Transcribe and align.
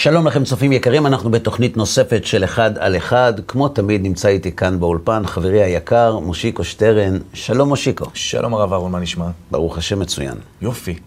שלום 0.00 0.26
לכם 0.26 0.44
צופים 0.44 0.72
יקרים, 0.72 1.06
אנחנו 1.06 1.30
בתוכנית 1.30 1.76
נוספת 1.76 2.24
של 2.24 2.44
אחד 2.44 2.78
על 2.78 2.96
אחד. 2.96 3.32
כמו 3.48 3.68
תמיד 3.68 4.02
נמצא 4.02 4.28
איתי 4.28 4.52
כאן 4.52 4.80
באולפן 4.80 5.26
חברי 5.26 5.62
היקר, 5.62 6.18
מושיקו 6.18 6.64
שטרן. 6.64 7.18
שלום 7.34 7.68
מושיקו. 7.68 8.04
שלום 8.14 8.54
הרב 8.54 8.72
אהרון, 8.72 8.92
מה 8.92 9.00
נשמע? 9.00 9.30
ברוך 9.50 9.78
השם 9.78 9.98
מצוין. 9.98 10.34
יופי. 10.60 10.98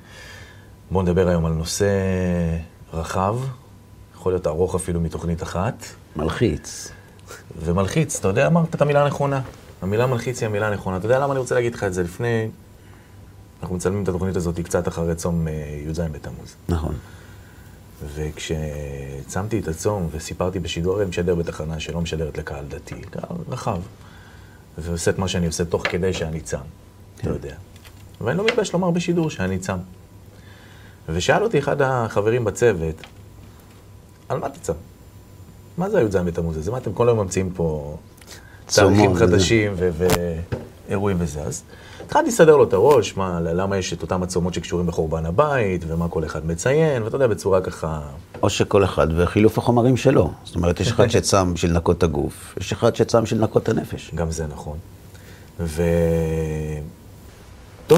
בואו 0.91 1.03
נדבר 1.03 1.27
היום 1.27 1.45
על 1.45 1.51
נושא 1.51 1.85
רחב, 2.93 3.35
יכול 4.15 4.31
להיות 4.31 4.47
ארוך 4.47 4.75
אפילו 4.75 5.01
מתוכנית 5.01 5.43
אחת. 5.43 5.85
מלחיץ. 6.15 6.91
ומלחיץ, 7.63 8.19
אתה 8.19 8.27
יודע, 8.27 8.47
אמרת 8.47 8.75
את 8.75 8.81
המילה 8.81 9.03
הנכונה. 9.03 9.41
המילה 9.81 10.07
מלחיץ 10.07 10.41
היא 10.41 10.49
המילה 10.49 10.67
הנכונה. 10.67 10.97
אתה 10.97 11.05
יודע 11.05 11.19
למה 11.19 11.31
אני 11.31 11.39
רוצה 11.39 11.55
להגיד 11.55 11.75
לך 11.75 11.83
את 11.83 11.93
זה? 11.93 12.03
לפני... 12.03 12.47
אנחנו 13.61 13.75
מצלמים 13.75 14.03
את 14.03 14.07
התוכנית 14.07 14.35
הזאת 14.35 14.59
קצת 14.59 14.87
אחרי 14.87 15.15
צום 15.15 15.47
אה, 15.47 15.53
י"ז 15.87 15.99
בתמוז. 15.99 16.55
נכון. 16.69 16.95
וכשצמתי 18.15 19.59
את 19.59 19.67
הצום 19.67 20.07
וסיפרתי 20.11 20.59
בשידור, 20.59 21.01
אני 21.01 21.09
משדר 21.09 21.35
בתחנה 21.35 21.79
שלא 21.79 22.01
משדרת 22.01 22.37
לקהל 22.37 22.65
דתי, 22.65 23.01
קהל 23.01 23.37
רחב, 23.49 23.79
ועושה 24.77 25.11
את 25.11 25.17
מה 25.19 25.27
שאני 25.27 25.47
עושה 25.47 25.65
תוך 25.65 25.87
כדי 25.87 26.13
שאני 26.13 26.41
צם, 26.41 26.57
אתה 27.15 27.23
כן. 27.23 27.29
יודע. 27.29 27.55
ואני 28.21 28.37
לא 28.37 28.45
מתבייש 28.45 28.73
לומר 28.73 28.91
בשידור 28.91 29.29
שאני 29.29 29.59
צם. 29.59 29.77
ושאל 31.09 31.43
אותי 31.43 31.59
אחד 31.59 31.81
החברים 31.81 32.43
בצוות, 32.43 32.95
על 34.29 34.39
מה 34.39 34.47
אתה 34.47 34.59
צם? 34.59 34.73
מה 35.77 35.89
זה 35.89 35.97
הי"ז 35.97 36.15
בתמוז 36.15 36.57
הזה? 36.57 36.71
מה 36.71 36.77
אתם 36.77 36.93
כל 36.93 37.09
היום 37.09 37.19
ממציאים 37.19 37.49
פה 37.53 37.97
תאריכים. 38.65 39.15
חדשים 39.15 39.73
ואירועים 40.87 41.17
וזה? 41.19 41.41
אז 41.41 41.63
התחלתי 42.11 42.27
לסדר 42.27 42.57
לו 42.57 42.63
את 42.63 42.73
הראש, 42.73 43.17
מה, 43.17 43.39
למה 43.39 43.77
יש 43.77 43.93
את 43.93 44.01
אותם 44.01 44.23
הצומות 44.23 44.53
שקשורים 44.53 44.87
בחורבן 44.87 45.25
הבית, 45.25 45.83
ומה 45.87 46.09
כל 46.09 46.25
אחד 46.25 46.45
מציין, 46.45 47.03
ואתה 47.03 47.15
יודע, 47.15 47.27
בצורה 47.27 47.61
ככה... 47.61 48.01
או 48.43 48.49
שכל 48.49 48.83
אחד 48.83 49.07
וחילוף 49.15 49.57
החומרים 49.57 49.97
שלו. 49.97 50.31
זאת 50.43 50.55
אומרת, 50.55 50.79
יש 50.79 50.87
אחד 50.87 51.07
שצם 51.07 51.53
בשביל 51.53 51.71
לנקות 51.71 51.97
את 51.97 52.03
הגוף, 52.03 52.55
יש 52.59 52.71
אחד 52.71 52.95
שצם 52.95 53.23
בשביל 53.23 53.39
לנקות 53.39 53.63
את 53.63 53.69
הנפש. 53.69 54.11
גם 54.15 54.31
זה 54.31 54.47
נכון. 54.47 54.77
ותוך 55.59 55.75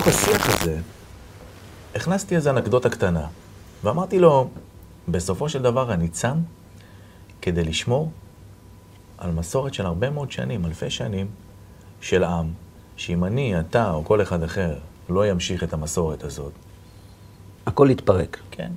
השיח 0.07 0.49
הזה, 0.49 0.77
הכנסתי 1.95 2.35
איזו 2.35 2.49
אנקדוטה 2.49 2.89
קטנה, 2.89 3.25
ואמרתי 3.83 4.19
לו, 4.19 4.49
בסופו 5.07 5.49
של 5.49 5.61
דבר 5.61 5.93
אני 5.93 6.07
צם 6.07 6.37
כדי 7.41 7.63
לשמור 7.63 8.11
על 9.17 9.31
מסורת 9.31 9.73
של 9.73 9.85
הרבה 9.85 10.09
מאוד 10.09 10.31
שנים, 10.31 10.65
אלפי 10.65 10.89
שנים, 10.89 11.27
של 12.01 12.23
עם, 12.23 12.47
שאם 12.97 13.25
אני, 13.25 13.59
אתה 13.59 13.91
או 13.91 14.05
כל 14.05 14.21
אחד 14.21 14.43
אחר 14.43 14.75
לא 15.09 15.27
ימשיך 15.27 15.63
את 15.63 15.73
המסורת 15.73 16.23
הזאת, 16.23 16.51
הכל 17.65 17.87
יתפרק. 17.91 18.37
כן. 18.51 18.71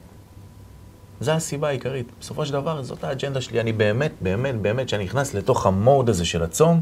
זו 1.20 1.32
הסיבה 1.32 1.68
העיקרית. 1.68 2.06
בסופו 2.20 2.46
של 2.46 2.52
דבר, 2.52 2.82
זאת 2.82 3.04
האג'נדה 3.04 3.40
שלי. 3.40 3.60
אני 3.60 3.72
באמת, 3.72 4.12
באמת, 4.20 4.54
באמת, 4.54 4.86
כשאני 4.86 5.04
נכנס 5.04 5.34
לתוך 5.34 5.66
המוד 5.66 6.08
הזה 6.08 6.24
של 6.24 6.42
הצום, 6.42 6.80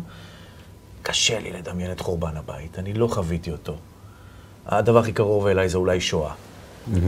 קשה 1.02 1.38
לי 1.38 1.52
לדמיין 1.52 1.92
את 1.92 2.00
חורבן 2.00 2.36
הבית. 2.36 2.78
אני 2.78 2.92
לא 2.92 3.06
חוויתי 3.06 3.52
אותו. 3.52 3.76
הדבר 4.66 4.98
הכי 4.98 5.12
קרוב 5.12 5.46
אליי 5.46 5.68
זה 5.68 5.78
אולי 5.78 6.00
שואה, 6.00 6.32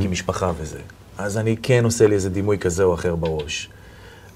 כי 0.00 0.08
משפחה 0.08 0.52
וזה. 0.56 0.80
אז 1.18 1.38
אני 1.38 1.56
כן 1.62 1.84
עושה 1.84 2.06
לי 2.06 2.14
איזה 2.14 2.30
דימוי 2.30 2.58
כזה 2.58 2.84
או 2.84 2.94
אחר 2.94 3.16
בראש. 3.16 3.68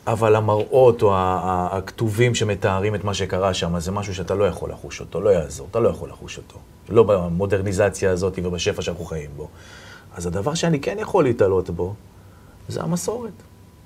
אבל 0.07 0.37
המראות 0.37 1.03
או 1.03 1.13
הכתובים 1.17 2.35
שמתארים 2.35 2.95
את 2.95 3.05
מה 3.05 3.15
שקרה 3.15 3.55
שם, 3.55 3.81
זה 3.81 3.93
משהו 3.93 4.15
שאתה 4.15 4.35
לא 4.35 4.45
יכול 4.45 4.71
לחוש 4.71 5.01
אותו, 5.01 5.21
לא 5.21 5.31
יעזור, 5.31 5.67
אתה 5.71 5.81
לא 5.81 5.89
יכול 5.89 6.09
לחוש 6.09 6.39
אותו. 6.39 6.59
לא 6.89 7.03
במודרניזציה 7.03 8.11
הזאת 8.11 8.39
ובשפע 8.45 8.83
שאנחנו 8.83 9.05
חיים 9.05 9.31
בו. 9.37 9.49
אז 10.15 10.27
הדבר 10.27 10.55
שאני 10.55 10.81
כן 10.81 10.97
יכול 10.99 11.25
להתעלות 11.25 11.71
בו, 11.71 11.95
זה 12.69 12.83
המסורת. 12.83 13.33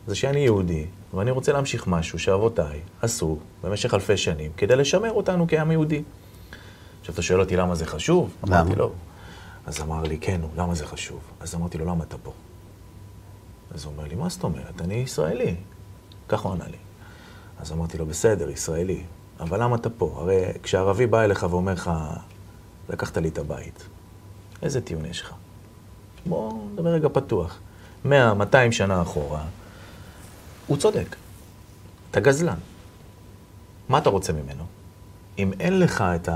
זה 0.07 0.15
שאני 0.15 0.41
יהודי, 0.41 0.87
ואני 1.15 1.31
רוצה 1.31 1.53
להמשיך 1.53 1.87
משהו 1.87 2.19
שאבותיי 2.19 2.81
עשו 3.03 3.39
במשך 3.63 3.95
אלפי 3.95 4.17
שנים 4.17 4.51
כדי 4.57 4.77
לשמר 4.77 5.13
אותנו 5.13 5.47
כעם 5.49 5.71
יהודי. 5.71 6.03
עכשיו, 7.01 7.15
אתה 7.15 7.23
שואל 7.23 7.41
אותי 7.41 7.57
למה 7.57 7.75
זה 7.75 7.87
חשוב? 7.87 8.31
למה? 8.45 8.61
אמרתי 8.61 8.77
לו. 8.77 8.91
אז 9.67 9.81
אמר 9.81 10.03
לי, 10.03 10.19
כן, 10.19 10.41
למה 10.57 10.75
זה 10.75 10.87
חשוב? 10.87 11.21
אז 11.41 11.55
אמרתי 11.55 11.79
לו, 11.79 11.85
למה 11.85 12.05
אתה 12.05 12.17
פה? 12.23 12.33
אז 13.75 13.85
הוא 13.85 13.93
אומר 13.93 14.09
לי, 14.09 14.15
מה 14.15 14.29
זאת 14.29 14.45
אומרת? 14.45 14.81
אני 14.81 14.95
ישראלי. 14.95 15.55
כך 16.29 16.41
הוא 16.41 16.53
ענה 16.53 16.65
לי. 16.67 16.77
אז 17.61 17.73
אמרתי 17.73 17.99
לו, 17.99 18.07
בסדר, 18.07 18.51
ישראלי, 18.51 19.03
אבל 19.41 19.63
למה 19.63 19.77
אתה 19.77 19.91
פה? 19.91 20.15
הרי 20.19 20.45
כשערבי 20.63 21.07
בא 21.07 21.23
אליך 21.23 21.47
ואומר 21.51 21.73
לך, 21.73 21.91
לקחת 22.89 23.17
לי 23.17 23.29
את 23.29 23.39
הבית, 23.39 23.87
איזה 24.63 24.81
טיעון 24.81 25.05
יש 25.05 25.21
לך? 25.21 25.33
בוא 26.27 26.53
נדבר 26.73 26.91
רגע 26.91 27.09
פתוח. 27.13 27.59
100, 28.05 28.35
200 28.35 28.73
שנה 28.73 29.03
אחורה, 29.03 29.45
הוא 30.67 30.77
צודק. 30.77 31.17
אתה 32.11 32.21
גזלן. 32.21 32.59
מה 33.89 33.99
אתה 33.99 34.11
רוצה 34.11 34.33
ממנו? 34.33 34.65
אם 35.39 35.53
אין 35.61 35.79
לך 35.79 36.01
את 36.01 36.29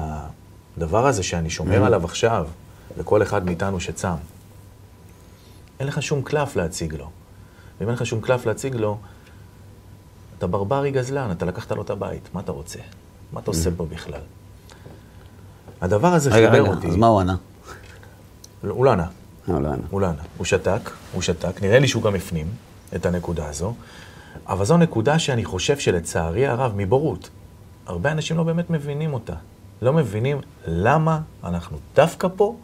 הדבר 0.76 1.06
הזה 1.06 1.22
שאני 1.22 1.50
שומר 1.50 1.84
עליו 1.84 2.04
עכשיו, 2.04 2.46
לכל 2.96 3.22
אחד 3.22 3.44
מאיתנו 3.44 3.80
שצם, 3.80 4.08
אין 5.80 5.88
לך 5.88 6.02
שום 6.02 6.22
קלף 6.22 6.56
להציג 6.56 6.94
לו. 6.94 7.10
ואם 7.80 7.88
אין 7.88 7.94
לך 7.94 8.06
שום 8.06 8.20
קלף 8.20 8.46
להציג 8.46 8.74
לו, 8.74 8.98
אתה 10.38 10.46
ברברי 10.46 10.90
גזלן, 10.90 11.30
אתה 11.30 11.46
לקחת 11.46 11.72
לו 11.72 11.82
את 11.82 11.90
הבית, 11.90 12.28
מה 12.34 12.40
אתה 12.40 12.52
רוצה? 12.52 12.78
מה 13.32 13.40
אתה 13.40 13.50
עושה 13.50 13.70
פה 13.76 13.86
בכלל? 13.86 14.20
הדבר 15.80 16.08
הזה 16.14 16.30
רגע, 16.30 16.46
חיבר 16.50 16.62
רגע, 16.62 16.70
אותי. 16.74 16.88
אז 16.88 16.96
מה 16.96 17.06
הוא 17.06 17.20
ענה? 17.20 17.36
הוא 18.62 18.84
לא 18.84 18.92
ענה. 18.92 19.06
אה, 19.48 19.58
לא 19.60 19.68
ענה. 19.68 19.76
הוא 19.90 20.00
לא 20.00 20.06
ענה. 20.06 20.22
הוא 20.36 20.44
שתק, 20.44 20.90
הוא 21.12 21.22
שתק, 21.22 21.62
נראה 21.62 21.78
לי 21.78 21.88
שהוא 21.88 22.02
גם 22.02 22.14
הפנים 22.14 22.46
את 22.96 23.06
הנקודה 23.06 23.48
הזו, 23.48 23.74
אבל 24.46 24.64
זו 24.64 24.76
נקודה 24.76 25.18
שאני 25.18 25.44
חושב 25.44 25.78
שלצערי 25.78 26.46
הרב, 26.46 26.72
מבורות, 26.76 27.30
הרבה 27.86 28.12
אנשים 28.12 28.36
לא 28.36 28.42
באמת 28.42 28.70
מבינים 28.70 29.14
אותה. 29.14 29.34
לא 29.82 29.92
מבינים 29.92 30.38
למה 30.66 31.20
אנחנו 31.44 31.76
דווקא 31.94 32.28
פה, 32.36 32.56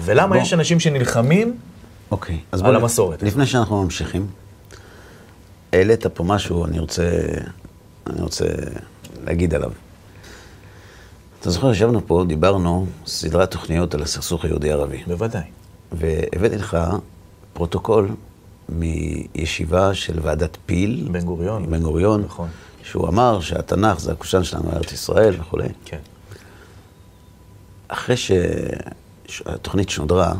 ולמה 0.00 0.26
בוא. 0.34 0.36
יש 0.36 0.52
אנשים 0.54 0.80
שנלחמים 0.80 1.56
אוקיי. 2.10 2.38
אז 2.52 2.60
על 2.62 2.66
בוא- 2.72 2.80
המסורת. 2.80 3.22
לפני 3.22 3.46
שאנחנו 3.46 3.82
ממשיכים, 3.82 4.26
העלית 5.74 6.06
פה 6.06 6.24
משהו, 6.24 6.64
אני 6.64 6.78
רוצה, 6.78 7.10
אני 8.06 8.22
רוצה 8.22 8.44
להגיד 9.24 9.54
עליו. 9.54 9.70
אתה 11.40 11.50
זוכר, 11.50 11.70
ישבנו 11.70 12.06
פה, 12.06 12.24
דיברנו 12.28 12.86
סדרת 13.06 13.50
תוכניות 13.50 13.94
על 13.94 14.02
הסכסוך 14.02 14.44
היהודי-ערבי. 14.44 15.02
בוודאי. 15.06 15.42
והבאתי 15.92 16.56
לך 16.56 16.78
פרוטוקול 17.52 18.08
מישיבה 18.68 19.94
של 19.94 20.18
ועדת 20.22 20.56
פיל. 20.66 21.08
בן 21.12 21.20
גוריון. 21.20 21.70
בן 21.70 21.82
גוריון. 21.82 22.22
נכון. 22.22 22.48
שהוא 22.82 23.08
אמר 23.08 23.40
שהתנ"ך 23.40 24.00
זה 24.00 24.12
הקושאן 24.12 24.44
שלנו, 24.44 24.70
ארץ 24.72 24.92
ישראל 24.92 25.34
וכולי. 25.40 25.68
כן. 25.84 25.98
אחרי 27.88 28.16
שהתוכנית 29.26 29.90
שודרה, 29.90 30.32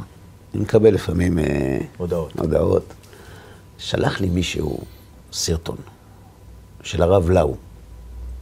אני 0.55 0.62
מקבל 0.62 0.94
לפעמים 0.94 1.39
אה, 1.39 1.78
הודעות. 1.97 2.33
הודעות. 2.39 2.94
שלח 3.78 4.21
לי 4.21 4.28
מישהו 4.28 4.81
סרטון 5.34 5.77
של 6.83 7.03
הרב 7.03 7.31
לאו, 7.31 7.56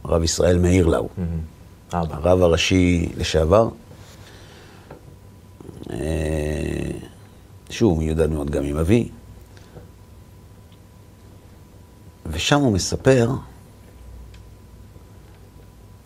הרב 0.03 0.23
ישראל 0.23 0.57
מאיר 0.57 0.87
לאו, 0.87 1.09
אבא. 1.93 2.15
הרב 2.15 2.41
הראשי 2.41 3.09
לשעבר. 3.17 3.69
אה, 5.89 6.91
שהוא 7.69 7.97
מיודד 7.97 8.29
מאוד 8.29 8.49
גם 8.49 8.63
עם 8.63 8.77
אבי. 8.77 9.09
ושם 12.25 12.59
הוא 12.59 12.73
מספר 12.73 13.29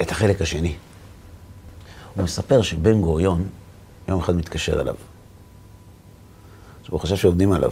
את 0.01 0.11
החלק 0.11 0.41
השני. 0.41 0.75
הוא 2.15 2.23
מספר 2.23 2.61
שבן 2.61 3.01
גוריון 3.01 3.47
יום 4.07 4.19
אחד 4.19 4.35
מתקשר 4.35 4.81
אליו. 4.81 4.95
עכשיו, 6.81 6.94
הוא 6.94 7.00
חשב 7.00 7.15
שעובדים 7.15 7.51
עליו. 7.51 7.71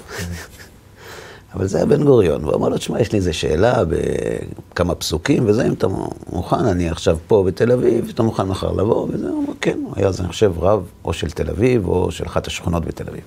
אבל 1.54 1.68
זה 1.68 1.78
היה 1.78 1.86
בן 1.86 2.04
גוריון, 2.04 2.44
והוא 2.44 2.56
אמר 2.56 2.70
לו, 2.70 2.78
תשמע, 2.78 3.02
יש 3.02 3.12
לי 3.12 3.18
איזו 3.18 3.34
שאלה 3.34 3.84
בכמה 3.86 4.96
פסוקים 4.96 5.44
וזה, 5.46 5.68
אם 5.68 5.74
אתה 5.74 5.88
מוכן, 6.32 6.66
אני 6.66 6.90
עכשיו 6.90 7.18
פה 7.28 7.44
בתל 7.48 7.72
אביב, 7.72 8.12
אתה 8.14 8.24
מוכן 8.24 8.44
מחר 8.44 8.72
לבוא? 8.72 9.08
וזה, 9.10 9.30
הוא 9.30 9.44
אמר, 9.44 9.54
כן, 9.62 9.80
הוא 9.86 9.94
היה 9.96 10.08
אז, 10.08 10.22
אני 10.22 10.28
חושב, 10.28 10.54
רב 10.60 10.86
או 11.06 11.14
של 11.14 11.32
תל 11.32 11.50
אביב 11.50 11.88
או 11.88 12.12
של 12.12 12.26
אחת 12.26 12.48
השכונות 12.48 12.86
בתל 12.86 13.10
אביב. 13.10 13.24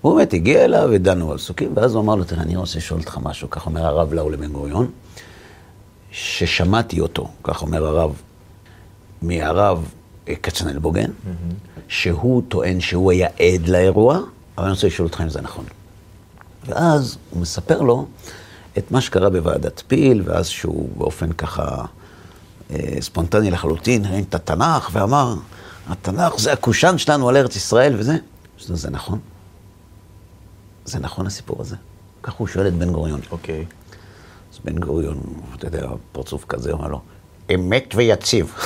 הוא 0.00 0.16
באמת 0.16 0.32
הגיע 0.32 0.64
אליו 0.64 0.88
ודנו 0.92 1.32
על 1.32 1.38
פסוקים, 1.38 1.72
ואז 1.74 1.94
הוא 1.94 2.02
אמר 2.02 2.14
לו, 2.14 2.24
תראה, 2.24 2.42
אני 2.42 2.56
רוצה 2.56 2.78
לשאול 2.78 3.00
אותך 3.00 3.18
משהו, 3.22 3.50
כך 3.50 3.66
אומר 3.66 3.86
הרב 3.86 4.12
לאו 4.12 4.30
לבן 4.30 4.52
גוריון, 4.52 4.90
ששמעתי 6.10 7.00
אותו, 7.00 7.28
כך 7.42 7.62
אומר 7.62 7.86
הרב, 7.86 8.12
מהרב 9.22 9.92
אה, 10.28 10.34
כצנלבוגן, 10.34 11.10
שהוא 11.88 12.42
טוען 12.48 12.80
שהוא 12.80 13.10
היה 13.12 13.28
עד 13.28 13.68
לאירוע, 13.68 14.20
אבל 14.58 14.64
אני 14.64 14.74
רוצה 14.74 14.86
לשאול 14.86 15.08
אותך 15.08 15.20
אם 15.20 15.28
זה 15.28 15.40
נכון. 15.40 15.64
ואז 16.66 17.16
הוא 17.30 17.40
מספר 17.40 17.80
לו 17.80 18.06
את 18.78 18.90
מה 18.90 19.00
שקרה 19.00 19.30
בוועדת 19.30 19.82
פיל, 19.86 20.22
ואז 20.24 20.48
שהוא 20.48 20.88
באופן 20.96 21.32
ככה 21.32 21.84
אה, 22.70 22.76
ספונטני 23.00 23.50
לחלוטין, 23.50 24.04
הרים 24.04 24.24
את 24.28 24.34
התנ"ך 24.34 24.90
ואמר, 24.92 25.34
התנ"ך 25.88 26.38
זה 26.38 26.52
הקושאן 26.52 26.98
שלנו 26.98 27.28
על 27.28 27.36
ארץ 27.36 27.56
ישראל 27.56 27.94
וזה. 27.98 28.16
זה, 28.60 28.76
זה 28.76 28.90
נכון? 28.90 29.18
זה 30.84 30.98
נכון 30.98 31.26
הסיפור 31.26 31.60
הזה? 31.60 31.76
כך 32.22 32.32
הוא 32.32 32.46
שואל 32.46 32.68
את 32.68 32.74
בן 32.74 32.92
גוריון. 32.92 33.20
אוקיי. 33.30 33.64
אז 34.52 34.58
בן 34.64 34.78
גוריון, 34.78 35.20
אתה 35.54 35.66
יודע, 35.66 35.88
פרצוף 36.12 36.44
כזה, 36.44 36.72
אומר 36.72 36.88
לו, 36.88 37.00
אמת 37.54 37.94
ויציב. 37.94 38.54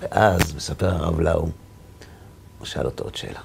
ואז 0.00 0.54
מספר 0.56 0.94
הרב 0.94 1.20
לאו, 1.20 1.48
הוא 2.58 2.66
שאל 2.66 2.86
אותו 2.86 3.04
עוד 3.04 3.16
שאלה. 3.16 3.40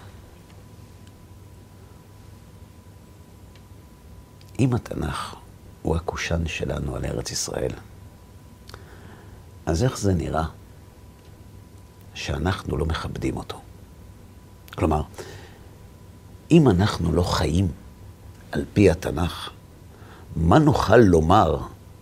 אם 4.60 4.74
התנ"ך 4.74 5.36
הוא 5.82 5.96
הקושאן 5.96 6.48
שלנו 6.48 6.96
על 6.96 7.06
ארץ 7.06 7.32
ישראל, 7.32 7.72
אז 9.66 9.84
איך 9.84 9.98
זה 9.98 10.14
נראה 10.14 10.46
שאנחנו 12.14 12.78
לא 12.78 12.86
מכבדים 12.86 13.38
אותו? 13.38 13.62
כלומר, 14.76 15.02
אם 16.52 16.70
אנחנו 16.70 17.12
לא 17.14 17.24
חיים 17.24 17.68
על 18.52 18.66
פי 18.74 18.90
התנ"ך, 18.90 19.50
מה 20.36 20.60
נוכל 20.60 20.98
לומר 20.98 21.58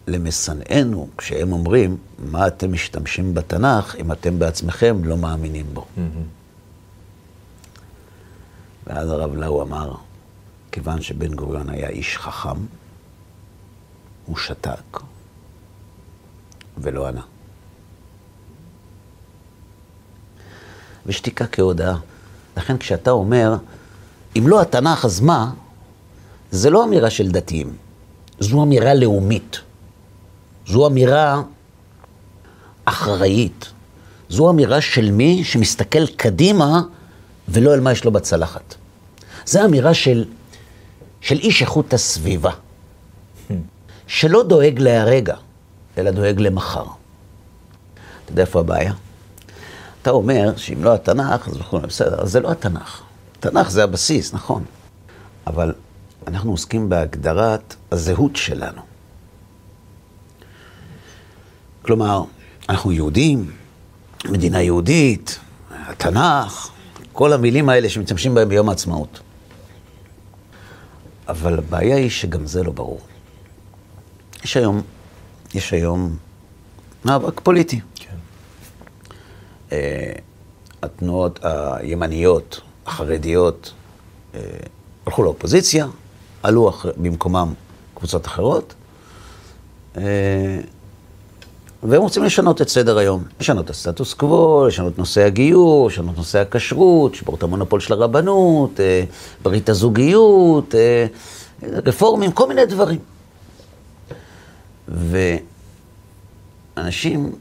למשנאינו 0.08 1.08
כשהם 1.18 1.52
אומרים, 1.52 1.98
מה 2.20 2.48
אתם 2.48 2.74
משתמשים 2.74 3.34
בתנ"ך 3.34 3.96
אם 3.96 4.12
אתם 4.12 4.40
בעצמכם 4.40 5.04
לא 5.04 5.18
מאמינים 5.18 5.66
בו? 5.74 5.86
ואז 8.88 9.10
הרב 9.10 9.36
לאו 9.36 9.62
אמר, 9.62 9.96
כיוון 10.76 11.02
שבן 11.02 11.34
גוריון 11.34 11.70
היה 11.70 11.90
איש 11.90 12.18
חכם, 12.18 12.66
הוא 14.26 14.38
שתק 14.38 15.00
ולא 16.78 17.08
ענה. 17.08 17.22
ושתיקה 21.06 21.48
כהודאה. 21.48 21.96
לכן 22.58 22.78
כשאתה 22.78 23.12
אומר, 23.12 23.56
אם 24.38 24.48
לא 24.48 24.62
התנ"ך, 24.62 25.06
אז 25.06 25.20
מה? 25.20 25.52
זה 26.52 26.70
לא 26.70 26.84
אמירה 26.84 27.10
של 27.10 27.32
דתיים, 27.32 27.76
זו 28.40 28.64
אמירה 28.64 28.94
לאומית. 28.94 29.60
זו 30.68 30.88
אמירה 30.88 31.42
אחראית. 32.86 33.72
זו 34.30 34.50
אמירה 34.50 34.82
של 34.82 35.12
מי 35.12 35.44
שמסתכל 35.44 36.08
קדימה 36.08 36.82
ולא 37.48 37.74
על 37.74 37.80
מה 37.80 37.92
יש 37.92 38.06
לו 38.06 38.12
בצלחת. 38.12 38.76
זו 39.46 39.66
אמירה 39.66 39.94
של, 39.94 40.26
של 41.26 41.40
איש 41.40 41.62
איכות 41.62 41.94
הסביבה, 41.94 42.52
שלא 44.08 44.44
דואג 44.44 44.80
להרגע, 44.80 45.36
אלא 45.98 46.12
דואג 46.12 46.40
למחר. 46.40 46.84
אתה 46.84 48.32
יודע 48.32 48.42
איפה 48.42 48.60
הבעיה? 48.60 48.94
אתה 50.02 50.10
אומר 50.10 50.58
שאם 50.58 50.84
לא 50.84 50.94
התנ"ך, 50.94 51.48
אז 51.48 51.58
נכון, 51.58 51.82
בסדר, 51.82 52.22
אז 52.22 52.32
זה 52.32 52.40
לא 52.40 52.52
התנ"ך. 52.52 53.02
התנ"ך 53.40 53.70
זה 53.70 53.84
הבסיס, 53.84 54.34
נכון. 54.34 54.64
אבל 55.48 55.74
אנחנו 56.28 56.52
עוסקים 56.52 56.90
בהגדרת 56.90 57.76
הזהות 57.92 58.36
שלנו. 58.36 58.82
כלומר, 61.82 62.24
אנחנו 62.70 62.92
יהודים, 62.92 63.52
מדינה 64.26 64.62
יהודית, 64.62 65.40
התנ"ך, 65.72 66.70
כל 67.14 67.34
המילים 67.34 67.70
האלה 67.70 67.90
שמשתמשים 67.90 68.36
בהם 68.36 68.50
ביום 68.50 68.70
העצמאות. 68.70 69.20
אבל 71.28 71.58
הבעיה 71.60 71.96
היא 71.96 72.10
שגם 72.10 72.46
זה 72.46 72.64
לא 72.64 72.72
ברור. 72.72 73.00
יש 74.44 74.58
היום, 74.58 74.82
יש 75.54 75.74
היום 75.74 76.18
מאבק 77.06 77.40
פוליטי. 77.40 77.80
כן. 77.96 78.16
אה, 79.72 80.12
התנועות 80.84 81.40
הימניות, 81.44 82.62
החרדיות, 82.86 83.74
אה, 84.36 84.40
הלכו 85.06 85.24
לאופוזיציה, 85.24 85.88
עלו 86.44 86.70
אחר, 86.70 86.92
במקומם 86.98 87.54
קבוצות 87.94 88.28
אחרות, 88.28 88.74
אה, 89.98 90.60
והם 91.90 92.02
רוצים 92.02 92.24
לשנות 92.24 92.62
את 92.62 92.70
סדר 92.70 92.98
היום. 92.98 93.24
לשנות 93.40 93.66
את 93.66 93.70
הסטטוס 93.70 94.14
קוו, 94.14 94.68
לשנות 94.68 94.98
נושא 94.98 95.22
הגיור, 95.22 95.88
לשנות 95.88 96.18
נושא 96.18 96.40
הכשרות, 96.40 97.14
לשבור 97.14 97.36
את 97.36 97.44
המונופול 97.44 97.80
של 97.80 97.94
הרבנות, 97.94 98.80
אה, 98.80 99.04
ברית 99.44 99.70
הזוגיות, 99.70 100.76
אה, 100.76 101.06
רפורמים, 101.64 102.32
כל 102.32 102.48
מיני 102.48 102.66
דברים. 102.66 103.00
ואנשים 106.78 107.36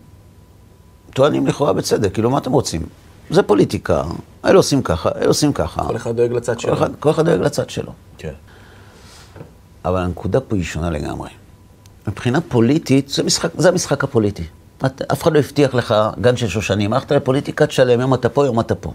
טוענים 1.15 1.47
לכאורה 1.47 1.73
בצדק, 1.73 2.15
כאילו, 2.15 2.31
מה 2.31 2.39
אתם 2.39 2.53
רוצים? 2.53 2.83
זה 3.31 3.43
פוליטיקה, 3.43 4.03
אלה 4.45 4.57
עושים 4.57 4.83
ככה, 4.83 5.11
אלה 5.17 5.27
עושים 5.27 5.53
ככה. 5.53 5.83
כל 5.87 5.97
אחד 5.97 6.17
דואג 6.17 6.33
לצד 6.33 6.55
כל 6.55 6.61
שלו. 6.61 6.73
אחד, 6.73 6.91
כל 7.01 7.11
אחד 7.11 7.25
דואג 7.25 7.41
לצד 7.41 7.71
שלו. 7.71 7.93
כן. 8.19 8.33
אבל 9.85 10.01
הנקודה 10.01 10.41
פה 10.41 10.57
היא 10.57 10.65
שונה 10.65 10.91
לגמרי. 10.91 11.29
מבחינה 12.09 12.41
פוליטית, 12.41 13.09
זה, 13.09 13.23
משחק, 13.23 13.51
זה 13.59 13.69
המשחק 13.69 14.05
הפוליטי. 14.05 14.45
את, 14.87 15.03
אף 15.13 15.23
אחד 15.23 15.33
לא 15.33 15.39
הבטיח 15.39 15.75
לך 15.75 15.95
גן 16.21 16.37
של 16.37 16.49
שושנים, 16.49 16.93
הלכת 16.93 17.13
לפוליטיקה 17.13 17.67
תשלם, 17.67 18.01
יום 18.01 18.15
אתה 18.15 18.29
פה, 18.29 18.47
יום 18.47 18.61
אתה 18.61 18.75
פה. 18.75 18.93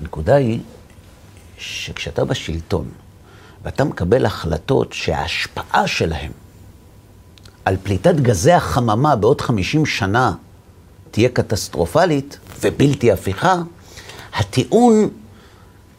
הנקודה 0.00 0.34
היא 0.34 0.60
שכשאתה 1.58 2.24
בשלטון, 2.24 2.88
ואתה 3.64 3.84
מקבל 3.84 4.26
החלטות 4.26 4.92
שההשפעה 4.92 5.86
שלהן 5.86 6.30
על 7.64 7.76
פליטת 7.82 8.14
גזי 8.14 8.52
החממה 8.52 9.16
בעוד 9.16 9.40
50 9.40 9.86
שנה 9.86 10.32
תהיה 11.10 11.28
קטסטרופלית 11.28 12.38
ובלתי 12.60 13.12
הפיכה, 13.12 13.54
הטיעון, 14.34 15.08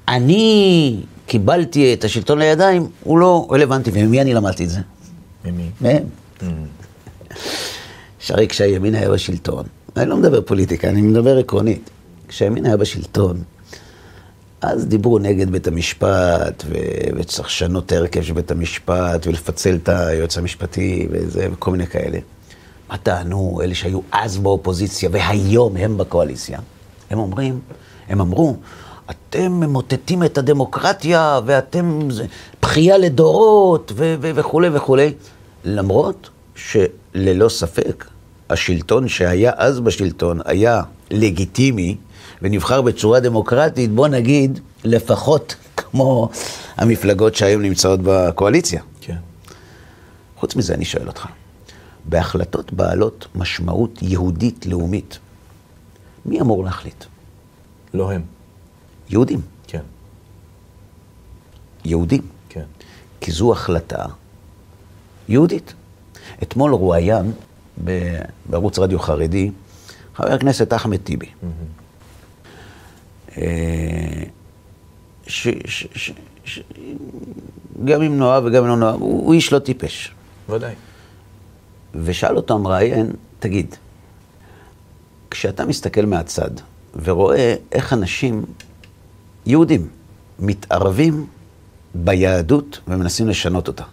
אני 0.07 1.01
קיבלתי 1.25 1.93
את 1.93 2.03
השלטון 2.03 2.39
לידיים, 2.39 2.87
הוא 3.03 3.17
לא 3.17 3.47
רלוונטי. 3.51 3.91
וממי 3.93 4.21
אני 4.21 4.33
למדתי 4.33 4.63
את 4.63 4.69
זה? 4.69 4.79
ממי? 5.51 5.69
מהם. 5.81 6.03
שהרי 8.19 8.47
כשהימין 8.47 8.95
היה 8.95 9.09
בשלטון, 9.11 9.63
אני 9.97 10.09
לא 10.09 10.17
מדבר 10.17 10.41
פוליטיקה, 10.41 10.89
אני 10.89 11.01
מדבר 11.01 11.37
עקרונית. 11.37 11.89
כשהימין 12.27 12.65
היה 12.65 12.77
בשלטון, 12.77 13.43
אז 14.61 14.85
דיברו 14.85 15.19
נגד 15.19 15.49
בית 15.49 15.67
המשפט, 15.67 16.63
ו- 16.69 17.17
וצריך 17.17 17.47
לשנות 17.47 17.85
את 17.85 17.91
ההרכב 17.91 18.21
של 18.21 18.33
בית 18.33 18.51
המשפט, 18.51 19.27
ולפצל 19.27 19.75
את 19.75 19.89
היועץ 19.89 20.37
המשפטי, 20.37 21.07
וזה, 21.11 21.47
וכל 21.51 21.71
מיני 21.71 21.87
כאלה. 21.87 22.19
מה 22.89 22.97
טענו 22.97 23.59
אלה 23.63 23.75
שהיו 23.75 23.99
אז 24.11 24.37
באופוזיציה, 24.37 25.09
והיום 25.11 25.77
הם 25.77 25.97
בקואליציה? 25.97 26.59
הם 27.09 27.19
אומרים, 27.19 27.59
הם 28.09 28.21
אמרו, 28.21 28.55
אתם 29.09 29.51
ממוטטים 29.51 30.23
את 30.23 30.37
הדמוקרטיה, 30.37 31.39
ואתם 31.45 32.11
זה, 32.11 32.25
בכייה 32.61 32.97
לדורות, 32.97 33.91
ו- 33.95 34.15
ו- 34.21 34.31
וכולי 34.35 34.69
וכולי. 34.73 35.13
למרות 35.67 36.29
שללא 36.55 37.49
ספק, 37.49 38.05
השלטון 38.49 39.07
שהיה 39.07 39.51
אז 39.55 39.79
בשלטון 39.79 40.39
היה 40.45 40.81
לגיטימי 41.11 41.97
ונבחר 42.41 42.81
בצורה 42.81 43.19
דמוקרטית, 43.19 43.91
בוא 43.91 44.07
נגיד, 44.07 44.59
לפחות 44.83 45.55
כמו 45.77 46.29
המפלגות 46.75 47.35
שהיום 47.35 47.61
נמצאות 47.61 47.99
בקואליציה. 48.03 48.81
כן. 49.01 49.15
חוץ 50.37 50.55
מזה, 50.55 50.73
אני 50.73 50.85
שואל 50.85 51.07
אותך, 51.07 51.25
בהחלטות 52.05 52.73
בעלות 52.73 53.27
משמעות 53.35 53.99
יהודית 54.01 54.65
לאומית, 54.65 55.19
מי 56.25 56.41
אמור 56.41 56.63
להחליט? 56.63 57.05
לא 57.93 58.11
הם. 58.11 58.21
יהודים. 59.09 59.41
כן. 59.67 59.81
יהודים. 61.85 62.21
כן. 62.49 62.65
כי 63.21 63.31
זו 63.31 63.51
החלטה 63.51 64.05
יהודית. 65.29 65.73
אתמול 66.43 66.71
רואיין 66.71 67.31
בערוץ 68.45 68.79
רדיו 68.79 68.99
חרדי 68.99 69.51
חבר 70.15 70.33
הכנסת 70.33 70.73
אחמד 70.73 70.97
טיבי. 70.97 71.29
אה, 73.37 74.23
ש, 75.27 75.47
ש, 75.65 75.87
ש, 75.95 76.11
ש, 76.45 76.59
גם 77.85 78.01
אם 78.01 78.19
נאהב 78.19 78.43
וגם 78.45 78.63
אם 78.63 78.69
לא 78.69 78.77
נאהב, 78.77 79.01
הוא 79.01 79.33
איש 79.33 79.53
לא 79.53 79.59
טיפש. 79.59 80.11
ודאי. 80.49 80.73
ושאל 81.95 82.35
אותו 82.35 82.53
המראיין, 82.53 83.11
תגיד, 83.39 83.75
כשאתה 85.31 85.65
מסתכל 85.65 86.05
מהצד 86.05 86.49
ורואה 87.03 87.55
איך 87.71 87.93
אנשים, 87.93 88.45
יהודים, 89.45 89.87
מתערבים 90.39 91.27
ביהדות 91.95 92.79
ומנסים 92.87 93.27
לשנות 93.27 93.67
אותה, 93.67 93.83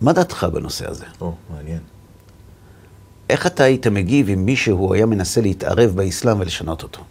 מה 0.00 0.12
דעתך 0.12 0.46
בנושא 0.52 0.90
הזה? 0.90 1.04
או, 1.20 1.34
מעניין. 1.50 1.80
איך 3.30 3.46
אתה 3.46 3.64
היית 3.64 3.86
מגיב 3.86 4.28
אם 4.28 4.44
מישהו 4.44 4.94
היה 4.94 5.06
מנסה 5.06 5.40
להתערב 5.40 5.90
באסלאם 5.90 6.40
ולשנות 6.40 6.82
אותו? 6.82 7.04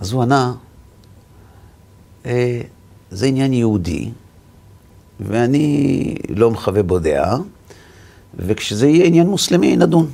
אז 0.00 0.12
הוא 0.12 0.22
ענה, 0.22 0.54
אה, 2.26 2.60
זה 3.10 3.26
עניין 3.26 3.52
יהודי, 3.52 4.10
ואני 5.20 6.14
לא 6.28 6.50
מחווה 6.50 6.82
בו 6.82 6.98
דעה, 6.98 7.36
וכשזה 8.34 8.88
יהיה 8.88 9.06
עניין 9.06 9.26
מוסלמי, 9.26 9.76
נדון. 9.76 10.10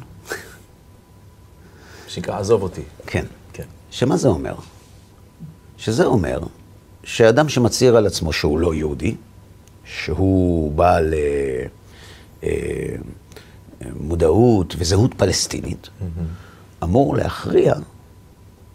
שנקרא, 2.09 2.39
עזוב 2.39 2.63
אותי. 2.63 2.83
כן. 3.07 3.25
כן. 3.53 3.65
שמה 3.91 4.17
זה 4.17 4.29
אומר? 4.29 4.55
שזה 5.77 6.05
אומר 6.05 6.41
שאדם 7.05 7.49
שמצהיר 7.49 7.97
על 7.97 8.07
עצמו 8.07 8.33
שהוא 8.33 8.59
לא 8.59 8.75
יהודי, 8.75 9.15
שהוא 9.91 10.73
בעל 10.73 11.15
אה, 11.15 11.67
אה, 12.43 12.97
מודעות 14.01 14.75
וזהות 14.79 15.15
פלסטינית, 15.15 15.89
mm-hmm. 15.89 16.85
אמור 16.85 17.17
להכריע 17.17 17.75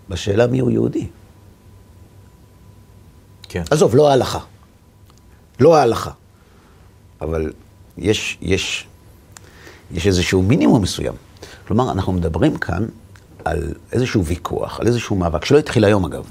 בשאלה 0.09 0.47
מיהו 0.47 0.69
יהודי. 0.69 1.07
כן. 3.49 3.63
עזוב, 3.71 3.95
לא 3.95 4.09
ההלכה. 4.09 4.39
לא 5.59 5.75
ההלכה. 5.75 6.11
אבל 7.21 7.53
יש, 7.97 8.37
יש, 8.41 8.87
יש 9.91 10.07
איזשהו 10.07 10.41
מינימום 10.41 10.81
מסוים. 10.81 11.13
כלומר, 11.67 11.91
אנחנו 11.91 12.13
מדברים 12.13 12.57
כאן 12.57 12.85
על 13.45 13.73
איזשהו 13.91 14.25
ויכוח, 14.25 14.79
על 14.79 14.87
איזשהו 14.87 15.15
מאבק, 15.15 15.45
שלא 15.45 15.59
התחיל 15.59 15.85
היום 15.85 16.05
אגב. 16.05 16.29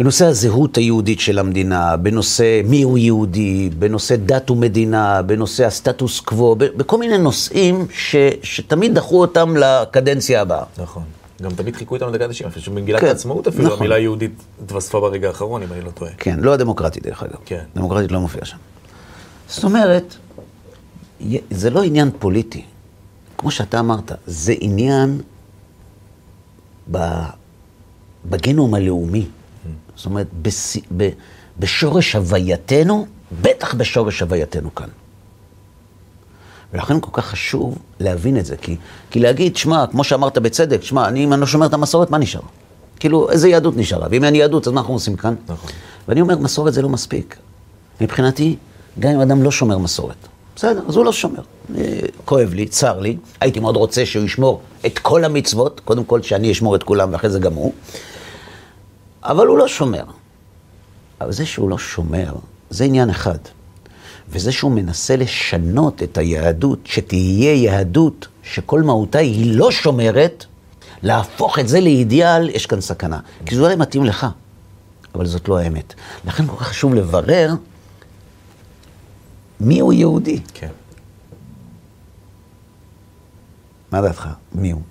בנושא 0.00 0.26
הזהות 0.26 0.76
היהודית 0.76 1.20
של 1.20 1.38
המדינה, 1.38 1.96
בנושא 1.96 2.60
מיהו 2.64 2.98
יהודי, 2.98 3.70
בנושא 3.78 4.16
דת 4.16 4.50
ומדינה, 4.50 5.22
בנושא 5.22 5.66
הסטטוס 5.66 6.20
קוו, 6.20 6.56
בכל 6.56 6.98
מיני 6.98 7.18
נושאים 7.18 7.86
ש, 7.92 8.16
שתמיד 8.42 8.94
דחו 8.94 9.20
אותם 9.20 9.56
לקדנציה 9.56 10.42
הבאה. 10.42 10.64
נכון. 10.78 11.02
גם 11.42 11.50
תמיד 11.50 11.76
חיכו 11.76 11.94
איתם 11.94 12.08
לדקה 12.08 12.24
ה-90, 12.24 12.46
אפילו 12.46 12.74
במגילת 12.76 13.00
כן, 13.00 13.06
העצמאות 13.06 13.48
אפילו 13.48 13.64
נכון. 13.64 13.78
המילה 13.78 13.98
יהודית 13.98 14.32
התווספה 14.64 15.00
ברגע 15.00 15.28
האחרון, 15.28 15.62
אם 15.62 15.72
אני 15.72 15.80
לא 15.80 15.90
טועה. 15.90 16.10
כן, 16.18 16.40
לא 16.40 16.52
הדמוקרטית 16.52 17.02
דרך 17.02 17.22
אגב. 17.22 17.38
כן. 17.44 17.64
דמוקרטית 17.76 18.12
לא 18.12 18.20
מופיע 18.20 18.44
שם. 18.44 18.56
זאת 19.48 19.64
אומרת, 19.64 20.16
זה 21.50 21.70
לא 21.70 21.82
עניין 21.82 22.10
פוליטי. 22.18 22.62
כמו 23.38 23.50
שאתה 23.50 23.80
אמרת, 23.80 24.12
זה 24.26 24.54
עניין 24.60 25.20
בגנום 28.28 28.74
הלאומי. 28.74 29.26
זאת 30.00 30.06
אומרת, 30.06 30.26
בס... 30.42 30.76
ב... 30.96 31.08
בשורש 31.58 32.16
הווייתנו, 32.16 33.06
בטח 33.42 33.74
בשורש 33.74 34.22
הווייתנו 34.22 34.74
כאן. 34.74 34.88
ולכן 36.72 37.00
כל 37.00 37.10
כך 37.12 37.26
חשוב 37.26 37.78
להבין 38.00 38.36
את 38.36 38.46
זה, 38.46 38.56
כי, 38.56 38.76
כי 39.10 39.20
להגיד, 39.20 39.56
שמע, 39.56 39.84
כמו 39.90 40.04
שאמרת 40.04 40.38
בצדק, 40.38 40.82
שמע, 40.82 41.08
אני, 41.08 41.24
אם 41.24 41.32
אני 41.32 41.40
לא 41.40 41.46
שומר 41.46 41.66
את 41.66 41.74
המסורת, 41.74 42.10
מה 42.10 42.18
נשאר? 42.18 42.40
כאילו, 43.00 43.30
איזה 43.30 43.48
יהדות 43.48 43.76
נשארה? 43.76 44.06
ואם 44.10 44.24
אין 44.24 44.34
יהדות, 44.34 44.66
אז 44.66 44.72
מה 44.72 44.80
אנחנו 44.80 44.94
עושים 44.94 45.16
כאן? 45.16 45.34
נכון. 45.48 45.70
ואני 46.08 46.20
אומר, 46.20 46.38
מסורת 46.38 46.74
זה 46.74 46.82
לא 46.82 46.88
מספיק. 46.88 47.36
מבחינתי, 48.00 48.56
גם 48.98 49.10
אם 49.10 49.20
אדם 49.20 49.42
לא 49.42 49.50
שומר 49.50 49.78
מסורת, 49.78 50.28
בסדר, 50.56 50.82
אז 50.88 50.96
הוא 50.96 51.04
לא 51.04 51.12
שומר. 51.12 51.42
כואב 52.24 52.54
לי, 52.54 52.66
צר 52.66 53.00
לי, 53.00 53.16
הייתי 53.40 53.60
מאוד 53.60 53.76
רוצה 53.76 54.06
שהוא 54.06 54.24
ישמור 54.24 54.60
את 54.86 54.98
כל 54.98 55.24
המצוות, 55.24 55.80
קודם 55.84 56.04
כל 56.04 56.22
שאני 56.22 56.52
אשמור 56.52 56.76
את 56.76 56.82
כולם 56.82 57.12
ואחרי 57.12 57.30
זה 57.30 57.38
גם 57.38 57.54
הוא, 57.54 57.72
אבל 59.22 59.46
הוא 59.46 59.58
לא 59.58 59.68
שומר. 59.68 60.04
אבל 61.20 61.32
זה 61.32 61.46
שהוא 61.46 61.70
לא 61.70 61.78
שומר, 61.78 62.34
זה 62.70 62.84
עניין 62.84 63.10
אחד. 63.10 63.38
וזה 64.28 64.52
שהוא 64.52 64.72
מנסה 64.72 65.16
לשנות 65.16 66.02
את 66.02 66.18
היהדות, 66.18 66.78
שתהיה 66.84 67.54
יהדות 67.54 68.28
שכל 68.42 68.82
מהותה 68.82 69.18
היא 69.18 69.56
לא 69.56 69.70
שומרת, 69.70 70.44
להפוך 71.02 71.58
את 71.58 71.68
זה 71.68 71.80
לאידיאל, 71.80 72.50
יש 72.50 72.66
כאן 72.66 72.80
סכנה. 72.80 73.20
כי 73.46 73.54
זה 73.54 73.62
אולי 73.62 73.76
מתאים 73.76 74.04
לך, 74.04 74.26
אבל 75.14 75.26
זאת 75.26 75.48
לא 75.48 75.58
האמת. 75.58 75.94
לכן 76.24 76.46
כל 76.46 76.56
כך 76.56 76.66
חשוב 76.66 76.94
לברר 76.94 77.54
מי 79.60 79.80
הוא 79.80 79.92
יהודי. 79.92 80.40
כן. 80.54 80.70
מה 83.92 84.02
דעתך? 84.02 84.28
מי 84.52 84.70
הוא? 84.70 84.82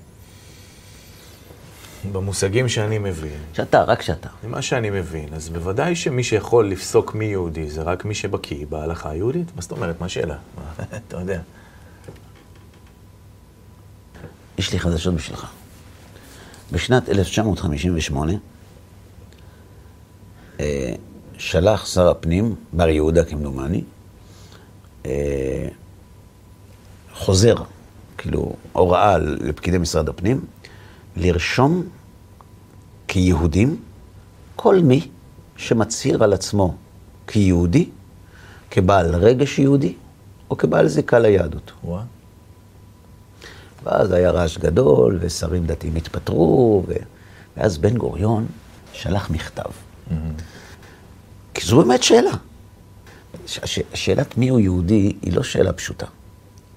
במושגים 2.11 2.69
שאני 2.69 2.97
מבין. 2.97 3.39
שאתה, 3.53 3.83
רק 3.83 4.01
שאתה. 4.01 4.29
ממה 4.43 4.61
שאני 4.61 4.89
מבין, 4.89 5.33
אז 5.33 5.49
בוודאי 5.49 5.95
שמי 5.95 6.23
שיכול 6.23 6.69
לפסוק 6.69 7.15
מי 7.15 7.25
יהודי 7.25 7.69
זה 7.69 7.81
רק 7.81 8.05
מי 8.05 8.15
שבקיא 8.15 8.65
בהלכה 8.69 9.09
היהודית. 9.09 9.47
מה 9.55 9.61
זאת 9.61 9.71
אומרת? 9.71 9.99
מה 9.99 10.05
השאלה? 10.05 10.35
אתה 11.07 11.17
יודע. 11.17 11.41
יש 14.57 14.73
לי 14.73 14.79
חדשות 14.79 15.13
בשבילך. 15.13 15.47
בשנת 16.71 17.09
1958 17.09 18.33
אה, 20.59 20.93
שלח 21.37 21.85
שר 21.85 22.07
הפנים, 22.07 22.55
בר 22.73 22.89
יהודה 22.89 23.25
כמדומני, 23.25 23.83
אה, 25.05 25.67
חוזר, 27.13 27.55
כאילו 28.17 28.55
הוראה 28.71 29.17
לפקידי 29.17 29.77
משרד 29.77 30.09
הפנים, 30.09 30.45
לרשום 31.17 31.83
כיהודים 33.07 33.77
כל 34.55 34.79
מי 34.79 35.07
שמצהיר 35.57 36.23
על 36.23 36.33
עצמו 36.33 36.75
כיהודי, 37.27 37.89
כבעל 38.71 39.15
רגש 39.15 39.59
יהודי, 39.59 39.93
או 40.49 40.57
כבעל 40.57 40.87
זיקה 40.87 41.19
ליהדות. 41.19 41.71
וואו. 41.83 42.01
ואז 43.83 44.11
היה 44.11 44.31
רעש 44.31 44.57
גדול, 44.57 45.17
ושרים 45.21 45.65
דתיים 45.65 45.95
התפטרו, 45.95 46.83
ו... 46.87 46.93
ואז 47.57 47.77
בן 47.77 47.97
גוריון 47.97 48.45
שלח 48.93 49.29
מכתב. 49.29 49.63
Mm-hmm. 49.63 50.13
כי 51.53 51.65
זו 51.65 51.77
באמת 51.77 52.03
שאלה. 52.03 52.31
ש... 53.45 53.79
שאלת 53.93 54.37
מיהו 54.37 54.59
יהודי 54.59 55.13
היא 55.21 55.33
לא 55.33 55.43
שאלה 55.43 55.73
פשוטה. 55.73 56.05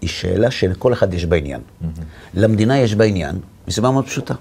היא 0.00 0.08
שאלה 0.08 0.50
שלכל 0.50 0.92
אחד 0.92 1.14
יש 1.14 1.24
בה 1.24 1.36
עניין. 1.36 1.60
Mm-hmm. 1.60 1.86
למדינה 2.34 2.78
יש 2.78 2.94
בה 2.94 3.04
עניין, 3.04 3.38
מסיבה 3.68 3.90
מאוד 3.90 4.06
פשוטה. 4.06 4.34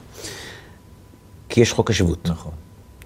כי 1.50 1.62
יש 1.62 1.74
חוק 1.74 1.90
השבות. 1.90 2.30
נכון. 2.30 2.52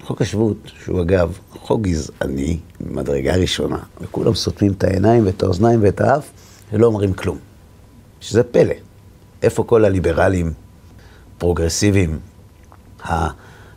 חוק 0.03 0.21
השבות, 0.21 0.57
שהוא 0.83 1.01
אגב 1.01 1.37
חוק 1.49 1.81
גזעני, 1.81 2.59
ממדרגה 2.81 3.35
ראשונה, 3.35 3.77
וכולם 4.01 4.35
סותמים 4.35 4.71
את 4.71 4.83
העיניים 4.83 5.25
ואת 5.25 5.43
האוזניים 5.43 5.79
ואת 5.83 6.01
האף, 6.01 6.29
ולא 6.73 6.85
אומרים 6.87 7.13
כלום. 7.13 7.37
שזה 8.21 8.43
פלא. 8.43 8.73
איפה 9.41 9.63
כל 9.63 9.85
הליברלים, 9.85 10.53
פרוגרסיביים, 11.37 12.19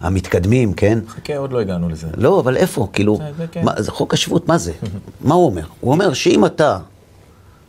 המתקדמים, 0.01 0.73
כן? 0.73 0.99
חכה, 1.09 1.37
עוד 1.37 1.53
לא 1.53 1.61
הגענו 1.61 1.89
לזה. 1.89 2.07
לא, 2.17 2.41
אבל 2.41 2.57
איפה? 2.57 2.89
כאילו, 2.93 3.17
זה, 3.17 3.31
זה, 3.37 3.47
כן. 3.47 3.65
מה, 3.65 3.73
זה 3.83 3.91
חוק 3.91 4.15
השבות, 4.15 4.49
מה 4.49 4.59
זה? 4.59 4.73
מה 5.21 5.35
הוא 5.35 5.47
אומר? 5.47 5.67
הוא 5.81 5.93
אומר 5.93 6.13
שאם 6.13 6.47
אתה 6.47 6.79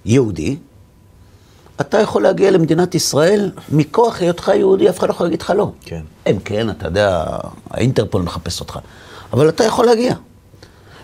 יהודי, 0.05 0.57
אתה 1.81 1.97
יכול 1.97 2.23
להגיע 2.23 2.51
למדינת 2.51 2.95
ישראל 2.95 3.51
מכוח 3.71 4.21
היותך 4.21 4.51
יהודי, 4.55 4.89
אף 4.89 4.99
אחד 4.99 5.07
לא 5.07 5.13
יכול 5.13 5.25
להגיד 5.25 5.41
לך 5.41 5.49
לא. 5.49 5.71
כן. 5.81 6.01
אם 6.27 6.39
כן, 6.45 6.69
אתה 6.69 6.87
יודע, 6.87 7.25
האינטרפול 7.69 8.21
מחפש 8.21 8.59
אותך. 8.59 8.79
אבל 9.33 9.49
אתה 9.49 9.63
יכול 9.63 9.85
להגיע. 9.85 10.13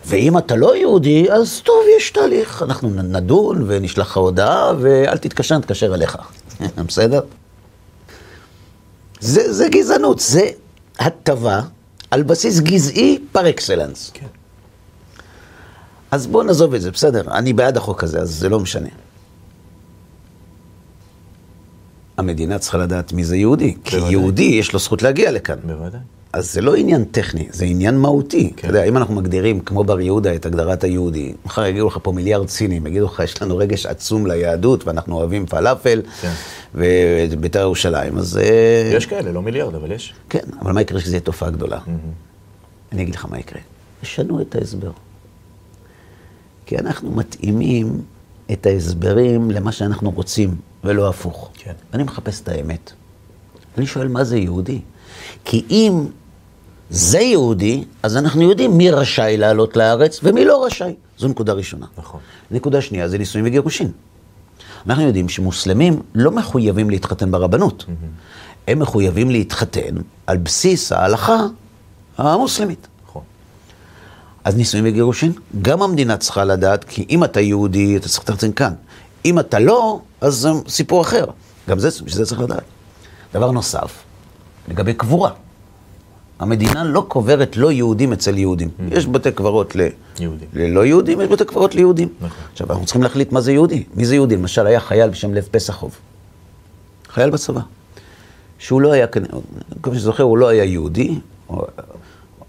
ואם 0.05 0.38
אתה 0.38 0.55
לא 0.55 0.75
יהודי, 0.75 1.32
אז 1.32 1.62
טוב, 1.63 1.75
יש 1.98 2.12
תהליך. 2.12 2.63
אנחנו 2.63 2.89
נדון 2.89 3.63
ונשלח 3.67 4.08
לך 4.08 4.17
הודעה, 4.17 4.74
ואל 4.79 5.17
תתקשר, 5.17 5.58
נתקשר 5.58 5.96
אליך. 5.96 6.17
בסדר? 6.88 7.22
זה, 9.20 9.53
זה 9.53 9.70
גזענות, 9.70 10.20
זה 10.20 10.50
הטבה 11.00 11.62
על 12.12 12.24
בסיס 12.24 12.60
גזעי 12.60 13.20
פר 13.32 13.50
אקסלנס. 13.50 14.12
כן. 14.13 14.25
אז 16.12 16.27
בואו 16.27 16.44
נעזוב 16.44 16.74
את 16.74 16.82
זה, 16.82 16.91
בסדר, 16.91 17.22
אני 17.32 17.53
בעד 17.53 17.77
החוק 17.77 18.03
הזה, 18.03 18.20
אז 18.20 18.29
זה 18.29 18.50
לא 18.50 18.60
משנה. 18.60 18.89
המדינה 22.18 22.60
צריכה 22.60 22.78
לדעת 22.78 23.14
מי 23.14 23.24
זה 23.24 23.38
יהודי, 23.38 23.76
כי 23.84 23.98
יהודי 24.10 24.44
יש 24.44 24.74
לו 24.74 24.80
זכות 24.80 25.02
להגיע 25.02 25.32
לכאן. 25.32 25.56
בוודאי. 25.64 26.00
אז 26.34 26.54
זה 26.54 26.62
לא 26.62 26.76
עניין 26.76 27.04
טכני, 27.04 27.48
זה 27.52 27.66
עניין 27.66 27.98
מהותי. 27.98 28.54
כן. 28.56 28.68
אתה 28.68 28.68
יודע, 28.68 28.84
אם 28.84 28.98
אנחנו 28.98 29.16
מגדירים, 29.16 29.60
כמו 29.60 29.84
בר 29.84 30.00
יהודה, 30.00 30.36
את 30.36 30.46
הגדרת 30.46 30.84
היהודי, 30.84 31.34
מחר 31.46 31.66
יגידו 31.66 31.88
לך 31.88 31.98
פה 32.02 32.12
מיליארד 32.12 32.50
סינים, 32.50 32.88
יגידו 32.88 33.06
לך, 33.06 33.22
יש 33.24 33.42
לנו 33.42 33.58
רגש 33.58 33.86
עצום 33.86 34.28
ליהדות, 34.28 34.88
ואנחנו 34.88 35.16
אוהבים 35.16 35.46
פלאפל, 35.46 36.02
כן. 36.22 36.32
ובית"ר 36.76 37.60
ירושלים, 37.60 38.18
אז... 38.18 38.38
אה, 38.38 38.92
יש 38.96 39.06
כאלה, 39.06 39.32
לא 39.32 39.42
מיליארד, 39.42 39.76
אבל 39.76 39.92
יש. 39.92 40.14
כן, 40.30 40.44
אבל 40.62 40.72
מה 40.72 40.82
יקרה 40.82 41.00
כשזו 41.00 41.12
תהיה 41.12 41.22
תופעה 41.22 41.50
גדולה? 41.50 41.78
Mm-hmm. 41.78 42.92
אני 42.92 43.02
אגיד 43.02 43.16
לך 43.16 43.26
מה 43.30 43.40
יקרה. 43.40 43.62
ישנו 44.04 44.42
את 44.42 44.56
ההסבר. 44.56 44.92
כי 46.66 46.78
אנחנו 46.78 47.12
מתאימים 47.12 48.02
את 48.52 48.66
ההסברים 48.66 49.52
למה 49.52 49.72
שאנחנו 49.72 50.12
רוצים, 50.12 50.56
ולא 50.86 51.10
הפוך. 51.10 51.50
כן. 51.54 51.74
אני 51.94 52.04
מחפש 52.04 52.42
את 52.42 52.50
האמת. 52.50 52.92
אני 53.77 53.88
שואל, 53.88 54.08
מה 54.08 54.24
זה 54.24 54.38
יהודי? 54.38 54.82
כי 55.46 55.65
אם 55.70 56.06
זה 56.89 57.20
יהודי, 57.20 57.84
אז 58.04 58.18
אנחנו 58.18 58.42
יודעים 58.42 58.77
מי 58.77 58.92
רשאי 58.92 59.38
לעלות 59.38 59.77
לארץ 59.77 60.20
ומי 60.24 60.46
לא 60.46 60.65
רשאי. 60.65 60.94
זו 61.18 61.27
נקודה 61.27 61.54
ראשונה. 61.54 61.86
נכון. 61.98 62.20
נקודה 62.51 62.82
שנייה 62.82 63.08
זה 63.08 63.18
נישואים 63.18 63.46
וגירושין. 63.46 63.92
אנחנו 64.88 65.04
יודעים 65.04 65.30
שמוסלמים 65.30 66.01
לא 66.15 66.32
מחויבים 66.32 66.89
להתחתן 66.89 67.32
ברבנות. 67.32 67.86
Mm-hmm. 67.88 68.68
הם 68.68 68.80
מחויבים 68.80 69.30
להתחתן 69.30 69.96
על 70.27 70.38
בסיס 70.38 70.92
ההלכה 70.92 71.46
המוסלמית. 72.18 72.88
נכון. 73.08 73.22
אז 74.44 74.56
נישואים 74.56 74.86
וגירושין, 74.88 75.32
גם 75.62 75.82
המדינה 75.82 76.18
צריכה 76.18 76.44
לדעת, 76.44 76.84
כי 76.84 77.06
אם 77.10 77.24
אתה 77.24 77.42
יהודי, 77.42 77.98
אתה 77.98 78.10
צריך 78.10 78.20
להתחתן 78.20 78.51
כאן. 78.51 78.74
אם 79.25 79.39
אתה 79.39 79.60
לא, 79.60 80.00
אז 80.22 80.34
זה 80.34 80.50
סיפור 80.67 81.01
אחר. 81.01 81.25
גם 81.70 81.79
זה, 81.79 81.91
שזה 81.91 82.25
צריך 82.25 82.41
לדעת. 82.41 82.63
דבר 83.34 83.51
נוסף, 83.51 84.03
לגבי 84.67 84.94
קבורה. 84.94 85.32
המדינה 86.39 86.84
לא 86.84 87.05
קוברת 87.08 87.58
לא 87.58 87.72
יהודים 87.72 88.13
אצל 88.13 88.38
יהודים. 88.38 88.70
יש 88.91 89.05
בתי 89.08 89.32
קברות 89.32 89.75
ל... 89.75 89.82
יהודים. 90.20 90.48
ללא 90.53 90.86
יהודים, 90.86 91.22
יש 91.22 91.27
בתי 91.27 91.46
קברות 91.46 91.75
ליהודים. 91.75 92.10
נכון. 92.22 92.38
עכשיו, 92.51 92.67
אנחנו 92.70 92.86
צריכים 92.86 93.03
להחליט 93.03 93.32
מה 93.32 93.41
זה 93.41 93.51
יהודי. 93.51 93.84
מי 93.94 94.05
זה 94.05 94.15
יהודי? 94.15 94.36
למשל, 94.36 94.67
היה 94.67 94.79
חייל 94.79 95.10
בשם 95.10 95.34
לב 95.34 95.48
פסחוב. 95.51 95.96
חייל 97.10 97.29
בצבא. 97.29 97.62
שהוא 98.60 98.82
לא 98.82 98.91
היה, 98.91 99.08
כמו 99.08 99.24
שאני 99.94 100.00
זוכר, 100.00 100.24
הוא 100.24 100.38
לא 100.38 100.48
היה 100.48 100.63
יהודי, 100.63 101.20
או, 101.50 101.65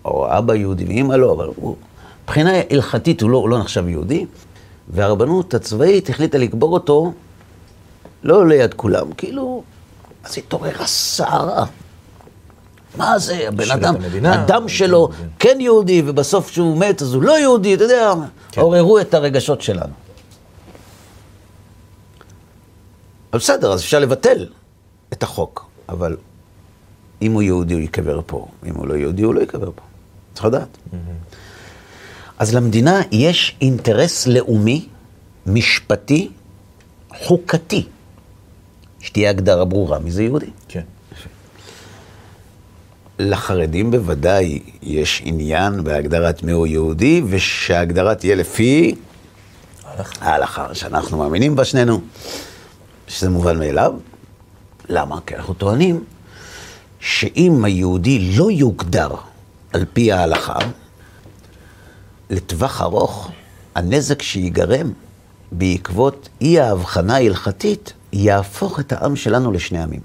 או 0.05 0.39
אבא 0.39 0.55
יהודי 0.55 0.85
ואימא 0.85 1.15
לא, 1.15 1.33
אבל 1.33 1.49
הוא, 1.57 1.77
מבחינה 2.25 2.53
הלכתית 2.71 3.21
הוא 3.23 3.31
לא, 3.31 3.37
הוא 3.37 3.49
לא 3.49 3.59
נחשב 3.59 3.89
יהודי, 3.89 4.27
והרבנות 4.89 5.55
הצבאית 5.55 6.11
החליטה 6.11 6.39
לקבור 6.39 6.73
אותו 6.73 7.13
לא 8.23 8.49
ליד 8.49 8.75
כולם, 8.75 9.13
כאילו, 9.13 9.63
אז 10.25 10.39
התעוררה 10.39 10.87
סערה. 10.87 11.67
מה 12.97 13.19
זה, 13.19 13.49
הבן 13.49 13.71
אדם, 13.71 13.95
המדינה. 13.97 14.43
הדם 14.43 14.69
שלו 14.69 15.09
כן. 15.09 15.27
כן 15.39 15.61
יהודי, 15.61 16.03
ובסוף 16.07 16.51
כשהוא 16.51 16.79
מת 16.79 17.03
אז 17.03 17.15
הוא 17.15 17.23
לא 17.23 17.39
יהודי, 17.39 17.75
אתה 17.75 17.85
יודע, 17.85 18.13
כן. 18.53 18.61
עוררו 18.61 18.99
את 18.99 19.15
הרגשות 19.15 19.63
שלנו. 19.63 19.93
אבל 23.33 23.41
בסדר, 23.41 23.73
אז 23.73 23.81
אפשר 23.81 23.99
לבטל 23.99 24.47
את 25.13 25.23
החוק, 25.23 25.67
אבל 25.89 26.17
אם 27.23 27.33
הוא 27.33 27.43
יהודי 27.43 27.75
הוא 27.75 27.81
ייקבר 27.81 28.21
פה, 28.27 28.47
אם 28.67 28.75
הוא 28.75 28.87
לא 28.87 28.95
יהודי 28.95 29.23
הוא 29.23 29.35
לא 29.35 29.41
ייקבר 29.41 29.71
פה. 29.75 29.83
צריך 30.35 30.47
לדעת. 30.47 30.79
אז 32.39 32.55
למדינה 32.55 33.01
יש 33.13 33.57
אינטרס 33.61 34.27
לאומי, 34.27 34.87
משפטי, 35.47 36.29
חוקתי, 37.19 37.87
שתהיה 39.01 39.31
הגדרה 39.31 39.65
ברורה 39.65 39.99
מי 39.99 40.11
זה 40.11 40.23
יהודי. 40.23 40.51
כן. 40.69 40.81
לחרדים 43.19 43.91
בוודאי 43.91 44.61
יש 44.83 45.23
עניין 45.25 45.85
בהגדרת 45.85 46.43
מיהו 46.43 46.67
יהודי, 46.67 47.23
ושההגדרה 47.29 48.15
תהיה 48.15 48.35
לפי 48.35 48.95
הלכה. 49.85 50.25
ההלכה 50.25 50.75
שאנחנו 50.75 51.19
מאמינים 51.19 51.57
בה 51.57 51.65
שנינו, 51.65 52.01
שזה 53.09 53.31
מובן 53.31 53.59
מאליו. 53.59 53.93
למה? 54.89 55.19
כי 55.27 55.37
אנחנו 55.37 55.55
טוענים 55.55 56.05
שאם 57.01 57.65
היהודי 57.65 58.33
לא 58.37 58.51
יוגדר 58.51 59.11
על 59.73 59.85
פי 59.93 60.13
ההלכה, 60.13 60.59
לטווח 62.31 62.83
ארוך, 62.83 63.31
הנזק 63.75 64.23
שיגרם 64.23 64.93
בעקבות 65.53 66.29
אי 66.41 66.61
ההבחנה 66.61 67.15
ההלכתית, 67.15 67.93
יהפוך 68.13 68.81
את 68.81 68.93
העם 68.93 69.17
שלנו 69.17 69.53
לשני 69.53 69.83
עמים. 69.83 70.01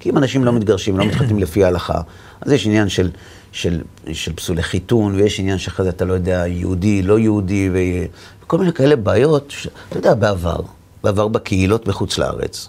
כי 0.00 0.10
אם 0.10 0.18
אנשים 0.18 0.44
לא 0.44 0.52
מתגרשים, 0.52 0.98
לא 0.98 1.04
מתחתנים 1.04 1.38
לפי 1.38 1.64
ההלכה, 1.64 2.00
אז 2.40 2.52
יש 2.52 2.66
עניין 2.66 2.88
של, 2.88 3.10
של, 3.52 3.80
של 4.12 4.32
פסולי 4.32 4.62
חיתון, 4.62 5.14
ויש 5.14 5.40
עניין 5.40 5.58
שאחרי 5.58 5.84
זה 5.84 5.90
אתה 5.90 6.04
לא 6.04 6.12
יודע, 6.12 6.46
יהודי, 6.46 7.02
לא 7.02 7.18
יהודי, 7.18 7.70
ו... 7.72 7.78
וכל 8.42 8.58
מיני 8.58 8.72
כאלה 8.72 8.96
בעיות, 8.96 9.50
ש... 9.50 9.68
אתה 9.88 9.98
יודע, 9.98 10.14
בעבר, 10.14 10.60
בעבר 11.04 11.28
בקהילות 11.28 11.88
בחוץ 11.88 12.18
לארץ, 12.18 12.68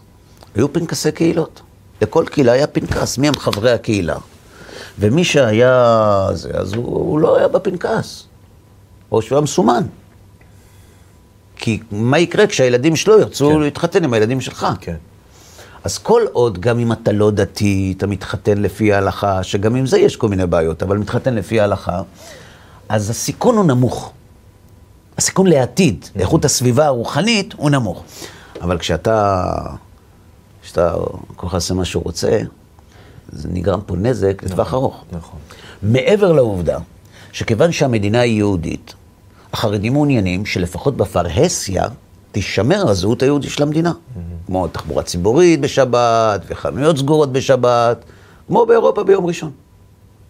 היו 0.56 0.74
פנקסי 0.74 1.12
קהילות. 1.12 1.62
לכל 2.02 2.26
קהילה 2.32 2.52
היה 2.52 2.68
פנקס, 2.68 3.18
מי 3.18 3.28
הם 3.28 3.36
חברי 3.36 3.72
הקהילה. 3.72 4.18
ומי 5.00 5.24
שהיה 5.24 6.28
זה, 6.34 6.50
אז 6.54 6.74
הוא, 6.74 6.86
הוא 6.86 7.20
לא 7.20 7.38
היה 7.38 7.48
בפנקס, 7.48 8.28
או 9.16 9.22
שהוא 9.22 9.36
היה 9.36 9.44
מסומן. 9.44 9.84
כי 11.56 11.80
מה 11.92 12.20
יקרה 12.20 12.48
כשהילדים 12.48 12.96
שלו 12.96 13.20
ירצו 13.20 13.50
כן. 13.50 13.60
להתחתן 13.60 14.04
עם 14.04 14.14
הילדים 14.14 14.42
שלך? 14.42 14.68
כן. 14.82 14.96
אז 15.84 15.98
כל 15.98 16.22
עוד, 16.32 16.60
גם 16.60 16.80
אם 16.80 16.92
אתה 16.92 17.12
לא 17.12 17.32
דתי, 17.32 17.94
אתה 17.98 18.08
מתחתן 18.08 18.58
לפי 18.58 18.94
ההלכה, 18.94 19.44
שגם 19.44 19.76
עם 19.76 19.86
זה 19.86 20.00
יש 20.00 20.16
כל 20.16 20.30
מיני 20.30 20.48
בעיות, 20.48 20.84
אבל 20.84 20.98
מתחתן 20.98 21.36
לפי 21.36 21.60
ההלכה, 21.60 22.02
אז 22.90 23.10
הסיכון 23.10 23.58
הוא 23.58 23.66
נמוך. 23.66 24.12
הסיכון 25.18 25.48
לעתיד, 25.48 26.06
לאיכות 26.16 26.46
הסביבה 26.46 26.86
הרוחנית, 26.86 27.54
הוא 27.58 27.70
נמוך. 27.70 28.04
אבל 28.62 28.78
כשאתה, 28.78 29.44
כשאתה 30.64 30.94
כל 31.36 31.48
אחד 31.48 31.58
עושה 31.58 31.74
מה 31.74 31.86
שהוא 31.86 32.04
רוצה, 32.04 32.40
זה 33.32 33.48
נגרם 33.52 33.82
פה 33.86 33.96
נזק 33.96 34.44
לטווח 34.44 34.74
ארוך. 34.74 35.04
נכון. 35.12 35.40
מעבר 35.84 36.32
לעובדה 36.32 36.78
שכיוון 37.32 37.72
שהמדינה 37.72 38.20
היא 38.20 38.38
יהודית, 38.38 38.94
החרדים 39.56 39.94
מעוניינים 39.94 40.46
שלפחות 40.46 40.98
בפרהסיה 40.98 41.84
תישמר 42.32 42.90
הזהות 42.90 43.24
היהודית 43.24 43.52
של 43.52 43.64
המדינה. 43.64 43.94
כמו 44.46 44.68
תחבורה 44.68 45.04
ציבורית 45.04 45.62
בשבת, 45.62 46.42
וחנויות 46.48 46.98
סגורות 46.98 47.32
בשבת, 47.32 48.04
כמו 48.48 48.66
באירופה 48.66 49.04
ביום 49.04 49.26
ראשון, 49.26 49.52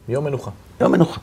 יום 0.10 0.24
מנוחה. 0.24 0.52
יום 0.82 0.92
מנוחה. 0.92 1.22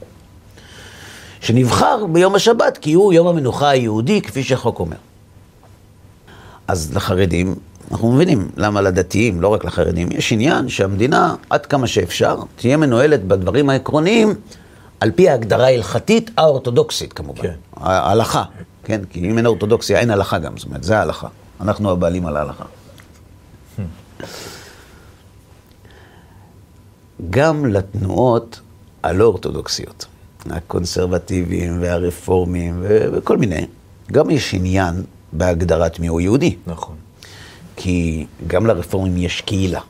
שנבחר 1.41 2.07
ביום 2.07 2.35
השבת 2.35 2.79
כי 2.79 2.93
הוא 2.93 3.13
יום 3.13 3.27
המנוחה 3.27 3.69
היהודי, 3.69 4.23
כפי 4.23 4.43
שהחוק 4.43 4.81
אומר. 4.81 4.97
אז 6.69 6.95
לחרדים, 6.97 7.55
אנחנו 7.91 8.13
מבינים 8.13 8.49
למה 8.57 8.81
לדתיים, 8.81 9.41
לא 9.41 9.49
רק 9.49 9.65
לחרדים, 9.65 10.09
יש 10.11 10.33
עניין 10.33 10.69
שהמדינה, 10.69 11.35
עד 11.51 11.67
כמה 11.67 11.87
שאפשר, 11.87 12.37
תהיה 12.57 12.77
מנוהלת 12.77 13.25
בדברים 13.25 13.71
העקרוניים, 13.71 14.35
על 15.03 15.11
פי 15.11 15.29
ההגדרה 15.29 15.67
ההלכתית 15.67 16.31
האורתודוקסית 16.37 17.13
כמובן. 17.13 17.43
כן. 17.43 17.55
ההלכה, 17.77 18.45
כן? 18.85 19.01
כי 19.11 19.31
אם 19.31 19.39
אין 19.39 19.47
אורתודוקסיה, 19.47 19.99
אין 19.99 20.11
הלכה 20.11 20.39
גם, 20.39 20.57
זאת 20.57 20.67
אומרת, 20.67 20.85
זה 20.85 20.99
ההלכה. 20.99 21.29
אנחנו 21.61 21.91
הבעלים 21.91 22.27
על 22.27 22.37
ההלכה. 22.37 22.65
גם 27.31 27.67
לתנועות 27.67 28.61
הלא 29.03 29.25
אורתודוקסיות, 29.25 30.07
הקונסרבטיביים 30.51 31.83
והרפורמיים 31.83 32.79
ו- 32.81 33.07
וכל 33.13 33.37
מיני, 33.37 33.67
גם 34.13 34.31
יש 34.31 34.55
עניין 34.55 35.05
בהגדרת 35.33 36.01
מיהו 36.01 36.21
יהודי. 36.21 36.57
נכון. 36.67 36.97
כי 37.77 38.27
גם 38.47 38.67
לרפורמים 38.67 39.17
יש 39.17 39.41
קהילה, 39.41 39.81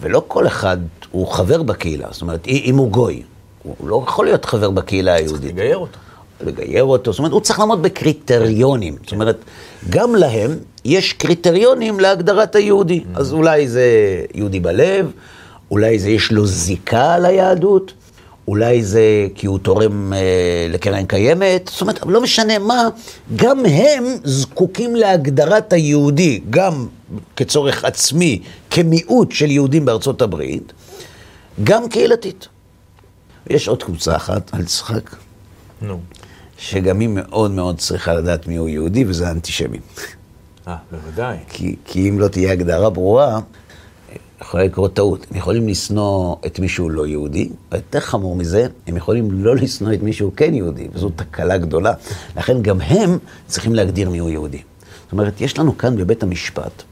ולא 0.00 0.22
כל 0.28 0.46
אחד 0.46 0.76
הוא 1.10 1.28
חבר 1.28 1.62
בקהילה, 1.62 2.08
זאת 2.10 2.22
אומרת, 2.22 2.46
אם 2.46 2.74
הוא 2.76 2.90
גוי, 2.90 3.22
הוא 3.62 3.88
לא 3.88 4.04
יכול 4.08 4.26
להיות 4.26 4.44
חבר 4.44 4.70
בקהילה 4.70 5.14
היהודית. 5.14 5.50
לגייר 5.52 5.76
אותו. 5.76 5.98
לגייר 6.46 6.84
אותו, 6.84 7.12
זאת 7.12 7.18
אומרת, 7.18 7.32
הוא 7.32 7.40
צריך 7.40 7.58
לעמוד 7.58 7.82
בקריטריונים. 7.82 8.96
זאת 9.02 9.12
אומרת, 9.12 9.36
גם 9.90 10.14
להם 10.14 10.50
יש 10.84 11.12
קריטריונים 11.12 12.00
להגדרת 12.00 12.56
היהודי. 12.56 13.04
אז 13.14 13.32
אולי 13.32 13.68
זה 13.68 13.84
יהודי 14.34 14.60
בלב, 14.60 15.10
אולי 15.70 15.98
זה 15.98 16.10
יש 16.10 16.32
לו 16.32 16.46
זיקה 16.46 17.18
ליהדות, 17.18 17.92
אולי 18.48 18.82
זה 18.82 19.26
כי 19.34 19.46
הוא 19.46 19.58
תורם 19.58 20.12
אה, 20.12 20.18
לקרן 20.70 21.06
קיימת, 21.06 21.70
זאת 21.72 21.80
אומרת, 21.80 21.98
לא 22.06 22.20
משנה 22.20 22.58
מה, 22.58 22.88
גם 23.36 23.66
הם 23.66 24.04
זקוקים 24.24 24.96
להגדרת 24.96 25.72
היהודי, 25.72 26.40
גם 26.50 26.86
כצורך 27.36 27.84
עצמי, 27.84 28.42
כמיעוט 28.70 29.32
של 29.32 29.50
יהודים 29.50 29.84
בארצות 29.84 30.22
הברית, 30.22 30.72
גם 31.64 31.88
קהילתית. 31.88 32.48
יש 33.48 33.68
עוד 33.68 33.82
קבוצה 33.82 34.16
אחת, 34.16 34.54
אל 34.54 34.64
תצחק. 34.64 35.16
נו. 35.82 36.00
שגם 36.58 37.00
היא 37.00 37.08
מאוד 37.08 37.50
מאוד 37.50 37.78
צריכה 37.78 38.14
לדעת 38.14 38.46
מיהו 38.46 38.68
יהודי, 38.68 39.04
וזה 39.08 39.28
האנטישמים. 39.28 39.80
אה, 40.68 40.76
בוודאי. 40.90 41.36
כי, 41.48 41.76
כי 41.84 42.08
אם 42.08 42.18
לא 42.20 42.28
תהיה 42.28 42.52
הגדרה 42.52 42.90
ברורה, 42.90 43.40
יכולה 44.40 44.64
לקרות 44.64 44.94
טעות. 44.94 45.26
הם 45.30 45.36
יכולים 45.36 45.68
לשנוא 45.68 46.36
את 46.46 46.58
מי 46.58 46.68
שהוא 46.68 46.90
לא 46.90 47.06
יהודי, 47.06 47.48
ויותר 47.72 48.00
חמור 48.00 48.36
מזה, 48.36 48.66
הם 48.86 48.96
יכולים 48.96 49.44
לא 49.44 49.56
לשנוא 49.56 49.92
את 49.92 50.02
מי 50.02 50.12
שהוא 50.12 50.32
כן 50.36 50.54
יהודי, 50.54 50.88
וזו 50.92 51.10
תקלה 51.16 51.58
גדולה. 51.58 51.92
לכן 52.36 52.62
גם 52.62 52.80
הם 52.80 53.18
צריכים 53.46 53.74
להגדיר 53.74 54.10
מיהו 54.10 54.28
יהודי. 54.28 54.62
זאת 55.02 55.12
אומרת, 55.12 55.40
יש 55.40 55.58
לנו 55.58 55.78
כאן 55.78 55.96
בבית 55.96 56.22
המשפט 56.22 56.82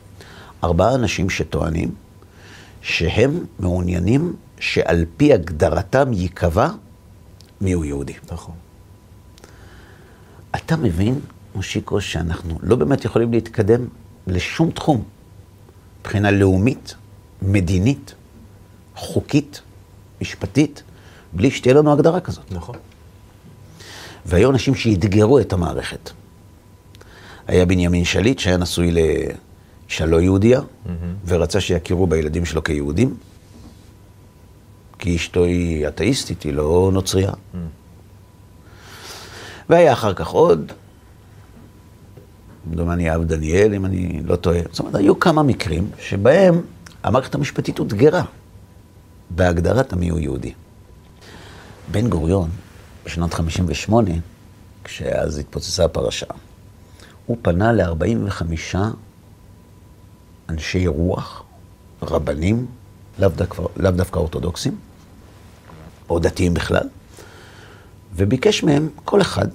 ארבעה 0.65 0.95
אנשים 0.95 1.31
שטוענים 1.31 1.91
שהם 2.83 3.45
מעוניינים 3.59 4.35
שעל 4.61 5.05
פי 5.17 5.33
הגדרתם 5.33 6.13
ייקבע 6.13 6.69
מיהו 7.61 7.85
יהודי. 7.85 8.15
נכון. 8.33 8.55
אתה 10.57 10.77
מבין, 10.77 11.21
מושיקו, 11.55 12.01
שאנחנו 12.01 12.59
לא 12.63 12.77
באמת 12.77 13.05
יכולים 13.05 13.33
להתקדם 13.33 13.89
לשום 14.27 14.71
תחום, 14.71 15.03
מבחינה 16.01 16.31
לאומית, 16.31 16.95
מדינית, 17.43 18.15
חוקית, 18.95 19.61
משפטית, 20.21 20.83
בלי 21.33 21.51
שתהיה 21.51 21.75
לנו 21.75 21.93
הגדרה 21.93 22.21
כזאת. 22.21 22.53
נכון. 22.53 22.77
והיו 24.27 24.51
אנשים 24.51 24.75
שאתגרו 24.75 25.39
את 25.39 25.53
המערכת. 25.53 26.11
היה 27.47 27.67
בנימין 27.67 28.05
שליט 28.05 28.39
שהיה 28.39 28.57
נשוי 28.57 28.93
לאישה 28.93 30.07
לא 30.07 30.21
יהודייה, 30.21 30.61
ורצה 31.27 31.61
שיכירו 31.61 32.07
בילדים 32.07 32.45
שלו 32.45 32.65
כיהודים, 32.65 33.17
כי 35.07 35.17
אשתו 35.17 35.45
היא 35.45 35.89
אתאיסטית, 35.89 36.43
היא 36.43 36.53
לא 36.53 36.91
נוצרייה. 36.93 37.33
והיה 39.69 39.93
אחר 39.93 40.15
כך 40.15 40.29
עוד, 40.29 40.73
דומני 42.71 43.15
אב 43.15 43.25
דניאל, 43.25 43.75
אם 43.75 43.87
אני 43.87 44.23
לא 44.25 44.37
טועה. 44.37 44.61
זאת 44.71 44.79
אומרת, 44.79 44.95
היו 44.95 45.21
כמה 45.21 45.43
מקרים 45.43 45.91
שבהם 45.99 46.63
המערכת 47.03 47.35
המשפטית 47.35 47.79
אותגרה 47.79 48.23
בהגדרת 49.31 49.93
המיהו 49.93 50.19
יהודי. 50.19 50.53
בן 51.91 52.09
גוריון, 52.09 52.51
בשנת 53.05 53.35
58, 53.35 54.11
כשאז 54.85 55.39
התפוצצה 55.39 55.85
הפרשה, 55.85 56.27
הוא 57.27 57.37
פנה 57.43 57.73
ל-45 57.73 58.77
אנשי 60.49 60.87
רוח, 60.87 61.43
רבנים, 62.03 62.67
לאו 63.19 63.29
דווקא, 63.29 63.63
לאו 63.77 63.91
דווקא 63.91 64.19
אורתודוקסים, 64.19 64.86
או 66.11 66.19
דתיים 66.19 66.55
בכלל, 66.55 66.89
וביקש 68.15 68.63
מהם, 68.63 68.89
כל 69.05 69.21
אחד, 69.21 69.49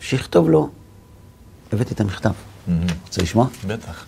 שיכתוב 0.00 0.50
לו, 0.50 0.70
הבאתי 1.72 1.94
את 1.94 2.00
המכתב. 2.00 2.32
רוצה 3.06 3.22
לשמוע? 3.22 3.46
בטח. 3.66 4.06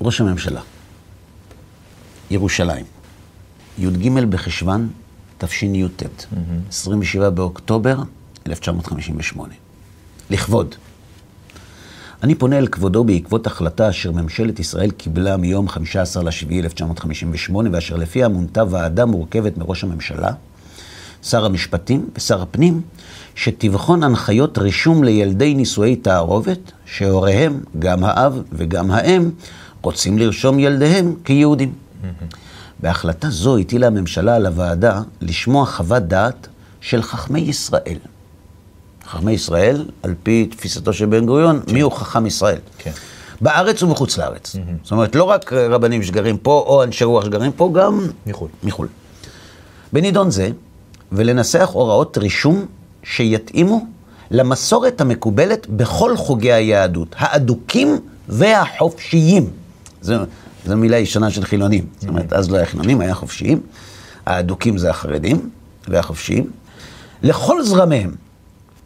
ראש 0.00 0.20
הממשלה, 0.20 0.60
ירושלים, 2.30 2.86
י"ג 3.78 4.10
בחשוון 4.24 4.90
תשי"ט, 5.38 6.02
27 6.68 7.30
באוקטובר 7.30 7.96
1958. 8.46 9.54
לכבוד. 10.30 10.74
אני 12.22 12.34
פונה 12.34 12.58
אל 12.58 12.66
כבודו 12.66 13.04
בעקבות 13.04 13.46
החלטה 13.46 13.88
אשר 13.90 14.12
ממשלת 14.12 14.60
ישראל 14.60 14.90
קיבלה 14.90 15.36
מיום 15.36 15.68
15 15.68 16.22
ליולי 16.22 16.60
1958, 16.60 17.68
ואשר 17.72 17.96
לפיה 17.96 18.28
מונתה 18.28 18.62
ועדה 18.70 19.06
מורכבת 19.06 19.58
מראש 19.58 19.84
הממשלה, 19.84 20.32
שר 21.22 21.44
המשפטים 21.44 22.08
ושר 22.16 22.42
הפנים, 22.42 22.80
שתבחון 23.34 24.02
הנחיות 24.02 24.58
רישום 24.58 25.04
לילדי 25.04 25.54
נישואי 25.54 25.96
תערובת, 25.96 26.72
שהוריהם, 26.84 27.60
גם 27.78 28.04
האב 28.04 28.42
וגם 28.52 28.90
האם, 28.90 29.30
רוצים 29.82 30.18
לרשום 30.18 30.58
ילדיהם 30.58 31.14
כיהודים. 31.24 31.72
בהחלטה 32.80 33.30
זו 33.30 33.58
הטילה 33.58 33.86
הממשלה 33.86 34.34
על 34.34 34.46
הוועדה 34.46 35.00
לשמוע 35.20 35.66
חוות 35.66 36.02
דעת 36.02 36.48
של 36.80 37.02
חכמי 37.02 37.40
ישראל. 37.40 37.98
חכמי 39.08 39.32
ישראל, 39.32 39.86
על 40.02 40.14
פי 40.22 40.46
תפיסתו 40.46 40.92
של 40.92 41.06
בן 41.06 41.26
גוריון, 41.26 41.60
כן. 41.66 41.74
מי 41.74 41.80
הוא 41.80 41.92
חכם 41.92 42.26
ישראל? 42.26 42.58
כן. 42.78 42.90
בארץ 43.40 43.82
ומחוץ 43.82 44.18
לארץ. 44.18 44.56
Mm-hmm. 44.56 44.82
זאת 44.82 44.92
אומרת, 44.92 45.14
לא 45.14 45.24
רק 45.24 45.52
רבנים 45.52 46.02
שגרים 46.02 46.38
פה, 46.38 46.64
או 46.66 46.82
אנשי 46.82 47.04
רוח 47.04 47.24
שגרים 47.24 47.52
פה, 47.52 47.70
גם 47.74 48.06
מחו"ל. 48.26 48.48
מחו"ל. 48.62 48.88
בנידון 49.92 50.30
זה, 50.30 50.50
ולנסח 51.12 51.70
הוראות 51.72 52.18
רישום 52.18 52.66
שיתאימו 53.02 53.86
למסורת 54.30 55.00
המקובלת 55.00 55.66
בכל 55.66 56.16
חוגי 56.16 56.52
היהדות, 56.52 57.14
האדוקים 57.18 57.98
והחופשיים. 58.28 59.50
זו, 60.00 60.14
זו 60.66 60.76
מילה 60.76 60.96
ישנה 60.96 61.30
של 61.30 61.44
חילונים. 61.44 61.86
זאת 62.00 62.08
אומרת, 62.08 62.32
אז 62.32 62.50
לא 62.50 62.56
היה 62.56 62.66
חילונים, 62.66 63.00
היה 63.00 63.14
חופשיים. 63.14 63.60
האדוקים 64.26 64.78
זה 64.78 64.90
החרדים 64.90 65.50
והחופשיים. 65.88 66.50
לכל 67.22 67.62
זרמיהם, 67.62 68.14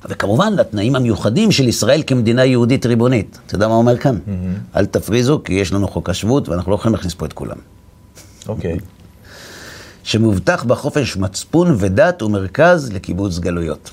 וכמובן 0.08 0.52
לתנאים 0.52 0.96
המיוחדים 0.96 1.52
של 1.52 1.68
ישראל 1.68 2.02
כמדינה 2.06 2.44
יהודית 2.44 2.86
ריבונית. 2.86 3.38
אתה 3.46 3.54
יודע 3.54 3.68
מה 3.68 3.74
הוא 3.74 3.80
אומר 3.80 3.96
כאן? 3.96 4.16
Mm-hmm. 4.16 4.76
אל 4.76 4.86
תפריזו, 4.86 5.40
כי 5.44 5.52
יש 5.52 5.72
לנו 5.72 5.88
חוק 5.88 6.10
השבות 6.10 6.48
ואנחנו 6.48 6.70
לא 6.70 6.76
יכולים 6.76 6.94
להכניס 6.94 7.14
פה 7.14 7.26
את 7.26 7.32
כולם. 7.32 7.56
אוקיי. 8.48 8.76
Okay. 8.76 8.80
שמובטח 10.04 10.64
בה 10.64 10.74
חופש 10.74 11.16
מצפון 11.16 11.76
ודת 11.78 12.22
ומרכז 12.22 12.92
לקיבוץ 12.92 13.38
גלויות. 13.38 13.90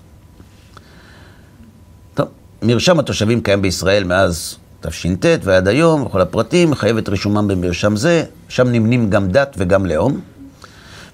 טוב, 2.14 2.28
מרשם 2.62 3.00
התושבים 3.00 3.42
קיים 3.42 3.62
בישראל 3.62 4.04
מאז 4.04 4.58
תש"ט 4.82 5.26
ועד 5.44 5.68
היום, 5.68 6.04
וכל 6.04 6.22
הפרטים, 6.22 6.72
מחייב 6.72 6.98
את 6.98 7.10
רישומם 7.10 7.48
במרשם 7.48 7.96
זה, 7.96 8.24
שם 8.50 8.68
נמנים 8.68 9.10
גם 9.10 9.28
דת 9.28 9.56
וגם 9.58 9.86
לאום. 9.86 10.20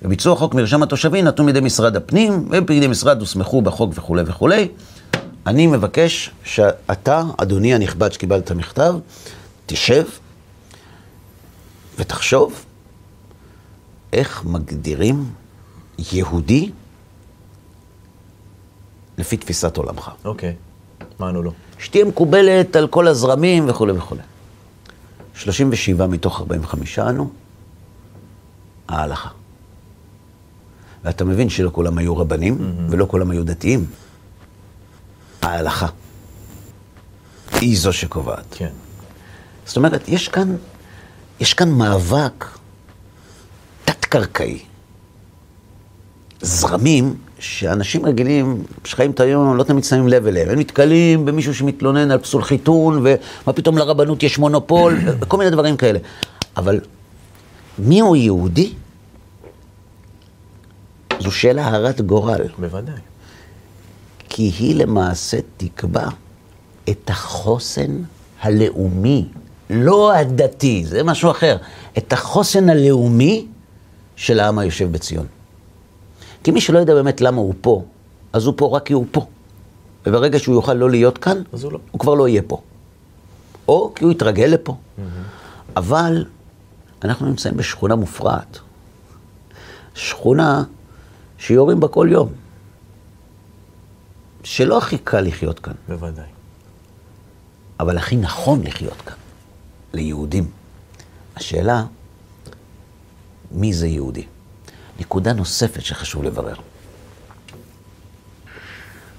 וביצוע 0.01 0.35
חוק 0.35 0.53
מרשם 0.53 0.83
התושבים 0.83 1.25
נתון 1.25 1.45
בידי 1.45 1.59
משרד 1.59 1.95
הפנים, 1.95 2.49
ובידי 2.51 2.87
משרד 2.87 3.19
הוסמכו 3.19 3.61
בחוק 3.61 3.91
וכולי 3.95 4.23
וכולי. 4.25 4.67
אני 5.47 5.67
מבקש 5.67 6.31
שאתה, 6.43 7.23
אדוני 7.37 7.73
הנכבד 7.73 8.11
שקיבלת 8.11 8.43
את 8.43 8.51
המכתב, 8.51 8.95
תשב 9.65 10.03
ותחשוב 11.97 12.65
איך 14.13 14.45
מגדירים 14.45 15.31
יהודי 16.11 16.71
לפי 19.17 19.37
תפיסת 19.37 19.77
עולמך. 19.77 20.11
אוקיי, 20.25 20.55
מה 21.19 21.29
ענו 21.29 21.43
לו? 21.43 21.51
שתהיה 21.79 22.05
מקובלת 22.05 22.75
על 22.75 22.87
כל 22.87 23.07
הזרמים 23.07 23.69
וכולי 23.69 23.91
וכולי. 23.91 24.21
37 25.33 26.07
מתוך 26.07 26.39
45 26.39 26.99
ענו, 26.99 27.29
ההלכה. 28.87 29.38
ואתה 31.05 31.25
מבין 31.25 31.49
שלא 31.49 31.69
כולם 31.73 31.97
היו 31.97 32.17
רבנים, 32.17 32.57
mm-hmm. 32.57 32.91
ולא 32.91 33.05
כולם 33.05 33.31
היו 33.31 33.43
דתיים. 33.43 33.85
ההלכה 35.41 35.87
היא 37.61 37.77
זו 37.77 37.93
שקובעת. 37.93 38.45
כן. 38.51 38.69
זאת 39.65 39.77
אומרת, 39.77 40.07
יש 40.07 40.27
כאן, 40.27 40.55
יש 41.39 41.53
כאן 41.53 41.69
מאבק 41.69 42.45
תת-קרקעי. 43.85 44.59
זרמים 46.41 47.15
שאנשים 47.39 48.05
רגילים 48.05 48.63
שחיים 48.83 49.11
את 49.11 49.19
היום 49.19 49.57
לא 49.57 49.63
תמיד 49.63 49.83
שמים 49.83 50.07
לב 50.07 50.27
אליהם. 50.27 50.49
הם 50.49 50.59
נתקלים 50.59 51.25
במישהו 51.25 51.55
שמתלונן 51.55 52.11
על 52.11 52.17
פסול 52.17 52.43
חיתון, 52.43 52.97
ומה 52.97 53.53
פתאום 53.53 53.77
לרבנות 53.77 54.23
יש 54.23 54.37
מונופול, 54.37 54.97
וכל 55.19 55.37
מיני 55.37 55.49
דברים 55.49 55.77
כאלה. 55.77 55.99
אבל 56.57 56.79
מי 57.79 57.99
הוא 57.99 58.15
יהודי? 58.15 58.73
זו 61.19 61.31
שאלה 61.31 61.67
הרת 61.67 62.01
גורל. 62.01 62.41
בוודאי. 62.57 62.95
כי 64.29 64.43
היא 64.43 64.75
למעשה 64.75 65.37
תקבע 65.57 66.07
את 66.89 67.09
החוסן 67.09 68.01
הלאומי, 68.41 69.27
לא 69.69 70.13
הדתי, 70.13 70.85
זה 70.85 71.03
משהו 71.03 71.31
אחר, 71.31 71.57
את 71.97 72.13
החוסן 72.13 72.69
הלאומי 72.69 73.47
של 74.15 74.39
העם 74.39 74.59
היושב 74.59 74.91
בציון. 74.91 75.25
כי 76.43 76.51
מי 76.51 76.61
שלא 76.61 76.79
יודע 76.79 76.93
באמת 76.93 77.21
למה 77.21 77.37
הוא 77.37 77.53
פה, 77.61 77.83
אז 78.33 78.45
הוא 78.45 78.53
פה 78.57 78.75
רק 78.75 78.85
כי 78.85 78.93
הוא 78.93 79.05
פה. 79.11 79.25
וברגע 80.05 80.39
שהוא 80.39 80.55
יוכל 80.55 80.73
לא 80.73 80.89
להיות 80.89 81.17
כאן, 81.17 81.41
אז 81.53 81.63
הוא, 81.63 81.71
לא. 81.71 81.79
הוא 81.91 81.99
כבר 81.99 82.13
לא 82.13 82.27
יהיה 82.27 82.41
פה. 82.47 82.61
או 83.67 83.91
כי 83.95 84.03
הוא 84.03 84.11
יתרגל 84.11 84.45
לפה. 84.45 84.73
Mm-hmm. 84.73 85.01
אבל 85.75 86.25
אנחנו 87.03 87.25
נמצאים 87.25 87.57
בשכונה 87.57 87.95
מופרעת. 87.95 88.59
שכונה 89.95 90.63
שיורים 91.39 91.79
בה 91.79 91.87
כל 91.87 92.07
יום. 92.11 92.29
שלא 94.43 94.77
הכי 94.77 94.97
קל 94.97 95.21
לחיות 95.21 95.59
כאן. 95.59 95.73
בוודאי. 95.87 96.25
אבל 97.79 97.97
הכי 97.97 98.15
נכון 98.15 98.63
לחיות 98.63 99.01
כאן, 99.05 99.15
ליהודים. 99.93 100.51
השאלה, 101.35 101.85
מי 103.51 103.73
זה 103.73 103.87
יהודי? 103.87 104.25
נקודה 104.99 105.33
נוספת 105.33 105.81
שחשוב 105.81 106.23
לברר. 106.23 106.55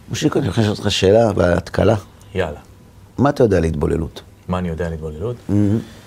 מושיקו, 0.09 0.39
אני 0.39 0.49
רוצה 0.49 0.61
לשאול 0.61 0.77
אותך 0.77 0.91
שאלה 0.91 1.33
בהתקלה. 1.33 1.97
יאללה. 2.35 2.61
מה 3.19 3.31
אתה 3.31 3.43
יודע 3.43 3.57
על 3.57 3.65
התבוללות? 3.65 4.23
מה 4.49 4.59
אני 4.59 4.69
יודע 4.69 4.87
על 4.87 4.93
התבוללות? 4.93 5.37
Mm-hmm. 5.37 6.00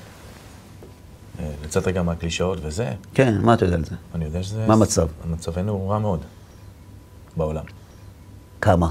לצאת 1.73 1.87
רגע 1.87 2.03
מהקלישאות 2.03 2.59
וזה. 2.61 2.93
כן, 3.13 3.41
מה 3.41 3.53
אתה 3.53 3.65
יודע 3.65 3.75
על 3.75 3.85
זה? 3.85 3.95
אני 4.15 4.25
יודע 4.25 4.43
שזה... 4.43 4.67
מה 4.67 4.73
המצב? 4.73 5.07
מצבנו 5.25 5.89
רע 5.89 5.99
מאוד 5.99 6.19
בעולם. 7.37 7.63
כמה? 8.61 8.89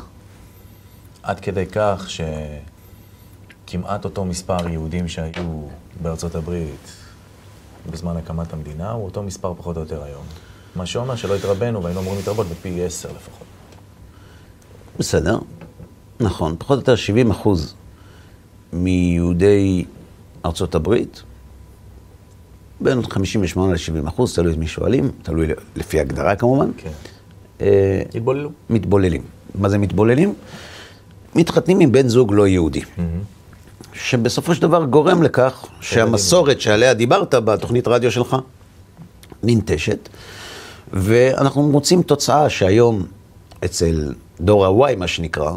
עד 1.23 1.41
כדי 1.41 1.67
כך 1.73 2.07
שכמעט 3.67 4.05
אותו 4.05 4.25
מספר 4.25 4.69
יהודים 4.69 5.09
שהיו 5.09 5.63
בארצות 6.03 6.35
הברית 6.35 6.93
בזמן 7.91 8.17
הקמת 8.17 8.53
המדינה, 8.53 8.91
הוא 8.91 9.05
אותו 9.05 9.23
מספר 9.23 9.55
פחות 9.55 9.77
או 9.77 9.83
יותר 9.83 10.03
היום. 10.03 10.25
מה 10.77 10.87
שאומר 10.87 11.17
שלא 11.17 11.37
התרבנו 11.37 11.83
והיינו 11.83 12.01
אמורים 12.01 12.19
להתרבות 12.19 12.47
בפי 12.47 12.85
עשר 12.85 13.09
לפחות. 13.09 13.47
בסדר, 14.99 15.39
נכון. 16.21 16.57
פחות 16.59 16.77
או 16.77 16.81
יותר 16.81 16.97
70 16.97 17.31
אחוז 17.31 17.75
מיהודי 18.73 19.85
ארצות 20.45 20.75
הברית 20.75 21.23
בין 22.83 23.03
58 23.03 23.73
ל-70 23.73 24.09
אחוז, 24.09 24.35
תלוי 24.35 24.53
את 24.53 24.59
מי 24.59 24.67
שואלים, 24.67 25.11
תלוי 25.23 25.47
לפי 25.77 26.01
הגדרה 26.01 26.37
כמובן. 26.37 26.71
כן. 26.77 26.91
אה, 27.61 28.03
התבוללו. 28.15 28.51
מתבוללים. 28.71 29.23
מה 29.55 29.69
זה 29.69 29.79
מתבוללים? 29.79 30.35
מתחתנים 31.35 31.81
עם 31.81 31.93
בן 31.93 32.09
זוג 32.09 32.33
לא 32.33 32.47
יהודי. 32.47 32.81
שבסופו 33.93 34.55
של 34.55 34.63
דבר 34.63 34.85
גורם 34.85 35.23
לכך 35.23 35.67
שהמסורת 35.81 36.61
שעליה 36.61 36.95
דיברת 36.95 37.35
בתוכנית 37.35 37.89
רדיו 37.89 38.11
שלך 38.11 38.37
ננטשת, 39.43 40.09
ואנחנו 40.93 41.63
מוצאים 41.63 42.03
תוצאה 42.03 42.51
שהיום 42.51 43.07
אצל 43.65 44.15
דור 44.41 44.67
ה-Y, 44.87 44.97
מה 44.97 45.07
שנקרא, 45.07 45.53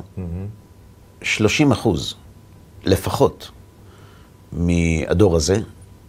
30 1.21 1.71
אחוז 1.71 2.15
לפחות 2.85 3.51
מהדור 4.51 5.35
הזה 5.35 5.59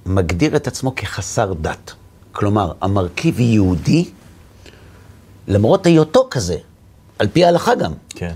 מגדיר 0.06 0.56
את 0.56 0.66
עצמו 0.66 0.94
כחסר 0.96 1.52
דת. 1.52 1.92
כלומר, 2.32 2.72
המרכיב 2.80 3.40
יהודי 3.40 4.10
למרות 5.48 5.86
היותו 5.86 6.26
כזה, 6.30 6.56
על 7.18 7.28
פי 7.28 7.44
ההלכה 7.44 7.74
גם, 7.74 7.92
כן. 8.08 8.32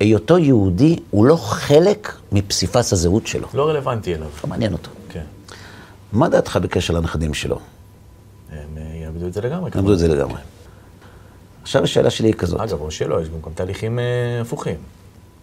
היותו 0.00 0.38
יהודי 0.38 0.96
הוא 1.10 1.26
לא 1.26 1.36
חלק 1.36 2.16
מפסיפס 2.32 2.92
הזהות 2.92 3.26
שלו. 3.26 3.48
לא 3.54 3.68
רלוונטי 3.68 4.14
אליו. 4.14 4.28
לא 4.44 4.48
מעניין 4.48 4.72
אותו. 4.72 4.90
כן. 5.08 5.24
מה 6.12 6.28
דעתך 6.28 6.58
בקשר 6.62 6.94
לנכדים 6.94 7.34
שלו? 7.34 7.58
הם 8.52 8.58
אה, 8.76 9.04
יאבדו 9.04 9.26
את 9.26 9.32
זה 9.32 9.40
לגמרי. 9.40 9.70
למדו 9.74 9.92
את 9.92 9.98
זה 9.98 10.08
לגמרי. 10.08 10.40
עכשיו 11.62 11.84
השאלה 11.84 12.10
שלי 12.10 12.28
היא 12.28 12.34
כזאת. 12.34 12.60
אגב, 12.60 12.80
או 12.80 12.90
שלא, 12.90 13.22
יש 13.22 13.28
גם 13.28 13.52
תהליכים 13.54 13.98
אה, 13.98 14.04
הפוכים. 14.40 14.76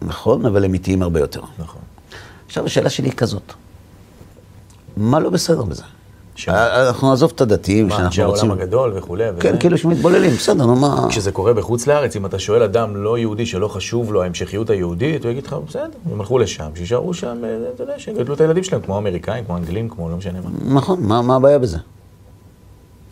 נכון, 0.02 0.46
אבל 0.46 0.64
הם 0.64 0.74
איטיים 0.74 1.02
הרבה 1.02 1.20
יותר. 1.20 1.42
נכון. 1.58 1.82
עכשיו 2.46 2.66
השאלה 2.66 2.90
שלי 2.90 3.08
היא 3.08 3.16
כזאת. 3.16 3.52
מה 4.96 5.20
לא 5.20 5.30
בסדר 5.30 5.62
בזה? 5.62 5.82
שמה? 6.34 6.54
אה, 6.54 6.88
אנחנו 6.88 7.10
נעזוב 7.10 7.32
את 7.34 7.40
הדתיים 7.40 7.84
מה, 7.84 7.90
שאנחנו 7.90 8.06
אנשי 8.06 8.22
העולם 8.22 8.34
רוצים... 8.34 8.50
הגדול 8.50 8.92
וכולי. 8.94 9.24
כן, 9.40 9.58
כאילו 9.58 9.78
שמתבוללים, 9.78 10.30
בסדר, 10.30 10.66
נו 10.66 10.76
מה... 10.76 11.06
כשזה 11.08 11.32
קורה 11.32 11.54
בחוץ 11.54 11.86
לארץ, 11.86 12.16
אם 12.16 12.26
אתה 12.26 12.38
שואל 12.38 12.62
אדם 12.62 12.96
לא 12.96 13.18
יהודי 13.18 13.46
שלא 13.46 13.68
חשוב 13.68 14.12
לו 14.12 14.22
ההמשכיות 14.22 14.70
היהודית, 14.70 15.24
הוא 15.24 15.30
יגיד 15.30 15.46
לך, 15.46 15.56
בסדר, 15.68 15.86
הם 16.12 16.20
הלכו 16.20 16.38
לשם, 16.38 16.70
שישארו 16.74 17.14
שם, 17.14 17.36
אה, 17.44 17.56
אתה 17.74 17.82
יודע, 17.82 17.94
שיגדלו 17.98 18.34
את 18.34 18.40
הילדים 18.40 18.64
שלהם, 18.64 18.82
כמו 18.82 18.98
אמריקאים, 18.98 19.44
כמו 19.44 19.56
אנגלים, 19.56 19.88
כמו 19.88 20.10
לא 20.10 20.16
משנה 20.16 20.38
מה. 20.40 20.74
נכון, 20.74 20.98
מה, 21.02 21.22
מה 21.22 21.36
הבעיה 21.36 21.58
בזה? 21.58 21.78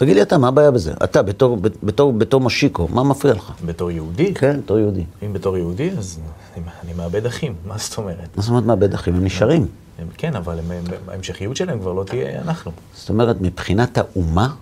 תגיד 0.00 0.16
לי 0.16 0.22
אתה, 0.22 0.38
מה 0.38 0.48
הבעיה 0.48 0.70
בזה? 0.70 0.92
אתה, 1.04 1.22
בתור, 1.22 1.58
בתור, 1.82 2.12
בתור 2.12 2.40
משיקו, 2.40 2.88
מה 2.88 3.04
מפריע 3.04 3.34
לך? 3.34 3.52
בתור 3.64 3.90
יהודי, 3.90 4.34
כן, 4.34 4.60
בתור 4.60 4.78
יהודי. 4.78 5.04
אם 5.22 5.32
בתור 5.32 5.56
יהודי, 5.56 5.90
אז 5.90 6.20
אני, 6.56 6.64
אני 6.84 6.92
מאבד 6.92 7.26
אחים, 7.26 7.54
מה 7.66 7.78
זאת 7.78 7.98
אומרת? 7.98 8.36
מה 8.36 8.42
זאת 8.42 8.50
אומרת 8.50 8.64
מאבד 8.64 8.94
אחים? 8.94 9.14
הם 9.14 9.24
נשארים. 9.24 9.66
הם, 9.98 10.06
כן, 10.16 10.36
אבל 10.36 10.58
הם, 10.58 10.64
הם, 10.70 10.84
ההמשכיות 11.08 11.56
שלהם 11.56 11.80
כבר 11.80 11.92
לא 11.92 12.04
תהיה 12.04 12.40
אנחנו, 12.40 12.72
זאת 12.94 13.08
אומרת, 13.08 13.40
מבחינת 13.40 13.98
האומה, 13.98 14.54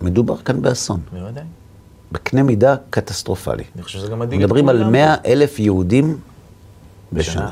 מדובר 0.00 0.36
כאן 0.36 0.62
באסון. 0.62 1.00
בוודאי. 1.12 1.44
בקנה 2.12 2.42
מידה 2.42 2.76
קטסטרופלי. 2.90 3.64
אני 3.74 3.82
חושב 3.82 3.98
שזה 3.98 4.08
גם 4.08 4.18
מדאיג 4.18 4.40
מדברים 4.40 4.68
על 4.68 4.78
כולם. 4.78 4.92
100 4.92 5.14
אלף 5.26 5.58
יהודים 5.58 6.18
בשנה. 7.12 7.42
בשנה. 7.42 7.50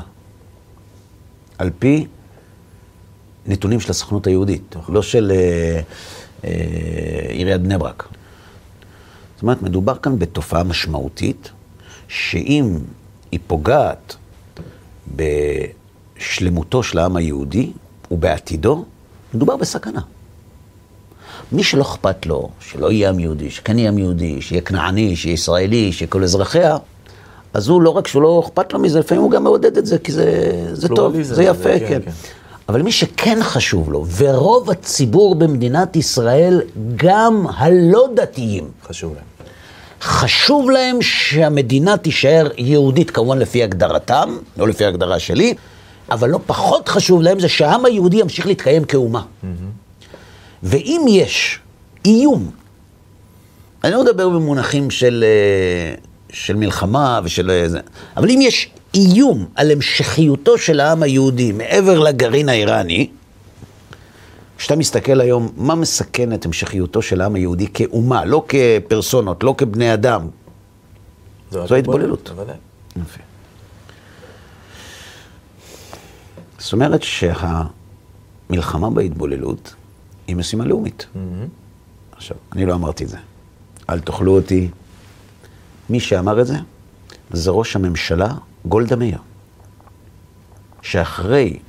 על 1.57 1.69
פי 1.79 2.07
נתונים 3.47 3.79
של 3.79 3.91
הסוכנות 3.91 4.27
היהודית, 4.27 4.75
נכון. 4.77 4.95
לא 4.95 5.01
של 5.01 5.31
אה, 5.35 5.81
עיריית 7.29 7.61
בני 7.61 7.77
ברק. 7.77 8.07
זאת 9.35 9.41
אומרת, 9.41 9.61
מדובר 9.61 9.95
כאן 9.95 10.19
בתופעה 10.19 10.63
משמעותית, 10.63 11.51
שאם 12.07 12.77
היא 13.31 13.39
פוגעת 13.47 14.15
בשלמותו 15.15 16.83
של 16.83 16.99
העם 16.99 17.15
היהודי 17.15 17.71
ובעתידו, 18.11 18.85
מדובר 19.33 19.55
בסכנה. 19.57 20.01
מי 21.51 21.63
שלא 21.63 21.81
אכפת 21.81 22.25
לו, 22.25 22.49
שלא 22.59 22.91
יהיה 22.91 23.09
עם 23.09 23.19
יהודי, 23.19 23.51
שכן 23.51 23.79
יהיה 23.79 23.89
עם 23.89 23.97
יהודי, 23.97 24.41
שיהיה 24.41 24.61
כנעני, 24.61 25.15
שיהיה 25.15 25.33
ישראלי, 25.33 25.91
שיהיה 25.91 26.09
כל 26.11 26.23
אזרחיה, 26.23 26.77
אז 27.53 27.67
הוא 27.67 27.81
לא 27.81 27.89
רק 27.89 28.07
שהוא 28.07 28.21
לא 28.21 28.43
אכפת 28.45 28.73
לו 28.73 28.79
מזה, 28.79 28.99
לפעמים 28.99 29.23
הוא 29.23 29.31
גם 29.31 29.43
מעודד 29.43 29.77
את 29.77 29.85
זה, 29.85 29.97
כי 29.99 30.11
זה, 30.11 30.51
זה 30.73 30.87
טוב, 30.87 30.97
פלורליזם, 30.97 31.35
זה 31.35 31.43
יפה, 31.43 31.63
זה- 31.63 31.79
כן, 31.79 31.87
כן. 31.87 32.01
כן. 32.05 32.11
אבל 32.69 32.81
מי 32.81 32.91
שכן 32.91 33.39
חשוב 33.41 33.91
לו, 33.91 34.05
ורוב 34.17 34.71
הציבור 34.71 35.35
במדינת 35.35 35.95
ישראל, 35.95 36.61
גם 36.95 37.45
הלא 37.55 38.07
דתיים, 38.15 38.71
חשוב 38.87 39.13
להם. 39.15 39.23
חשוב 40.01 40.69
להם 40.69 41.01
שהמדינה 41.01 41.97
תישאר 41.97 42.47
יהודית, 42.57 43.11
כמובן 43.11 43.39
לפי 43.39 43.63
הגדרתם, 43.63 44.37
לא 44.57 44.67
לפי 44.67 44.85
ההגדרה 44.85 45.19
שלי, 45.19 45.53
אבל 46.11 46.29
לא 46.29 46.39
פחות 46.45 46.89
חשוב 46.89 47.21
להם 47.21 47.39
זה 47.39 47.49
שהעם 47.49 47.85
היהודי 47.85 48.17
ימשיך 48.17 48.47
להתקיים 48.47 48.83
כאומה. 48.83 49.21
ואם 50.63 51.05
יש 51.09 51.59
איום, 52.05 52.51
אני 53.83 53.91
לא 53.91 54.03
מדבר 54.03 54.29
במונחים 54.29 54.91
של, 54.91 55.25
אה, 55.27 55.95
של 56.29 56.55
מלחמה 56.55 57.19
ושל 57.23 57.51
אה, 57.51 57.69
זה, 57.69 57.79
אבל 58.17 58.29
אם 58.29 58.39
יש 58.41 58.69
איום 58.95 59.45
על 59.55 59.71
המשכיותו 59.71 60.57
של 60.57 60.79
העם 60.79 61.03
היהודי 61.03 61.51
מעבר 61.51 61.99
לגרעין 61.99 62.49
האיראני, 62.49 63.09
כשאתה 64.57 64.75
מסתכל 64.75 65.21
היום, 65.21 65.51
מה 65.57 65.75
מסכן 65.75 66.33
את 66.33 66.45
המשכיותו 66.45 67.01
של 67.01 67.21
העם 67.21 67.35
היהודי 67.35 67.67
כאומה, 67.73 68.25
לא 68.25 68.45
כפרסונות, 68.47 69.43
לא 69.43 69.55
כבני 69.57 69.93
אדם. 69.93 70.27
זו 71.51 71.75
ההתבוללות. 71.75 72.31
זאת 76.57 76.73
אומרת 76.73 77.01
שהמלחמה 77.03 78.89
בהתבוללות 78.89 79.75
היא 80.27 80.35
משימה 80.35 80.65
לאומית. 80.65 81.05
עכשיו, 82.11 82.37
אני 82.53 82.65
לא 82.65 82.73
אמרתי 82.73 83.03
את 83.03 83.09
זה. 83.09 83.17
אל 83.89 83.99
תאכלו 83.99 84.35
אותי. 84.35 84.69
מי 85.89 85.99
שאמר 85.99 86.41
את 86.41 86.47
זה, 86.47 86.55
זה 87.31 87.51
ראש 87.51 87.75
הממשלה 87.75 88.33
גולדה 88.67 88.95
מאיר. 88.95 89.17
שאחרי 90.81 91.59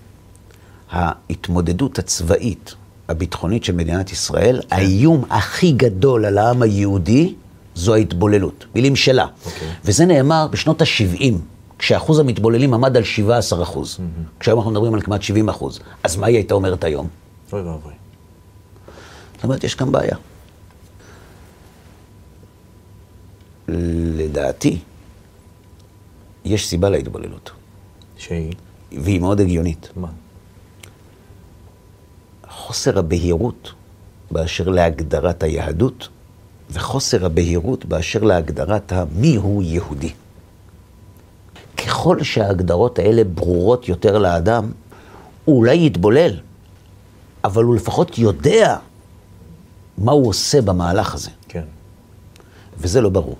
ההתמודדות 0.91 1.99
הצבאית, 1.99 2.75
הביטחונית 3.09 3.65
של 3.65 3.75
מדינת 3.75 4.13
ישראל, 4.13 4.61
האיום 4.71 5.25
הכי 5.31 5.73
גדול 5.73 6.25
על 6.25 6.39
העם 6.39 6.63
היהודי 6.63 7.35
זו 7.75 7.95
ההתבוללות. 7.95 8.65
מילים 8.75 8.97
שלה. 8.97 9.27
אוקיי. 9.47 9.69
וזה 9.85 10.07
נאמר 10.07 10.47
בשנות 10.51 10.83
ה-70, 10.83 11.35
כשאחוז 11.79 12.19
המתבוללים 12.19 12.75
עמד 12.75 12.97
על 12.97 13.05
17 13.05 13.63
אחוז. 13.63 13.99
כשהיום 14.41 14.59
אנחנו 14.59 14.71
מדברים 14.71 14.95
על 14.95 15.01
כמעט 15.01 15.23
70 15.23 15.49
אחוז. 15.49 15.81
אז 16.03 16.17
מה 16.17 16.27
היא 16.27 16.37
הייתה 16.37 16.55
אומרת 16.55 16.85
היום? 16.85 17.09
אוי 17.53 17.61
ואבוי. 17.61 17.93
זאת 19.35 19.45
אומרת, 19.45 19.65
יש 19.65 19.75
כאן 19.75 19.93
בעיה. 19.93 20.17
לדעתי, 23.69 24.79
יש 26.47 26.69
סיבה 26.69 26.91
להתבוללות, 26.91 27.51
שהיא, 28.17 28.53
והיא 28.93 29.21
מאוד 29.21 29.41
הגיונית. 29.41 29.89
מה? 29.97 30.09
חוסר 32.49 32.99
הבהירות 32.99 33.73
באשר 34.31 34.69
להגדרת 34.69 35.43
היהדות, 35.43 36.09
וחוסר 36.71 37.27
הבהירות 37.27 37.85
באשר 37.85 38.23
להגדרת 38.23 38.93
המי 38.93 39.37
הוא 39.37 39.63
יהודי. 39.63 40.13
ככל 41.77 42.23
שההגדרות 42.23 42.99
האלה 42.99 43.25
ברורות 43.25 43.89
יותר 43.89 44.19
לאדם, 44.19 44.73
הוא 45.45 45.59
אולי 45.59 45.87
יתבולל, 45.87 46.41
אבל 47.45 47.65
הוא 47.65 47.77
לפחות 47.77 48.19
יודע 48.19 48.77
מה 49.99 50.13
הוא 50.13 50.29
עושה 50.29 50.63
במהלך 50.63 51.15
הזה. 51.15 51.31
כן. 51.49 51.65
וזה 52.79 53.01
לא 53.01 53.09
ברור. 53.09 53.37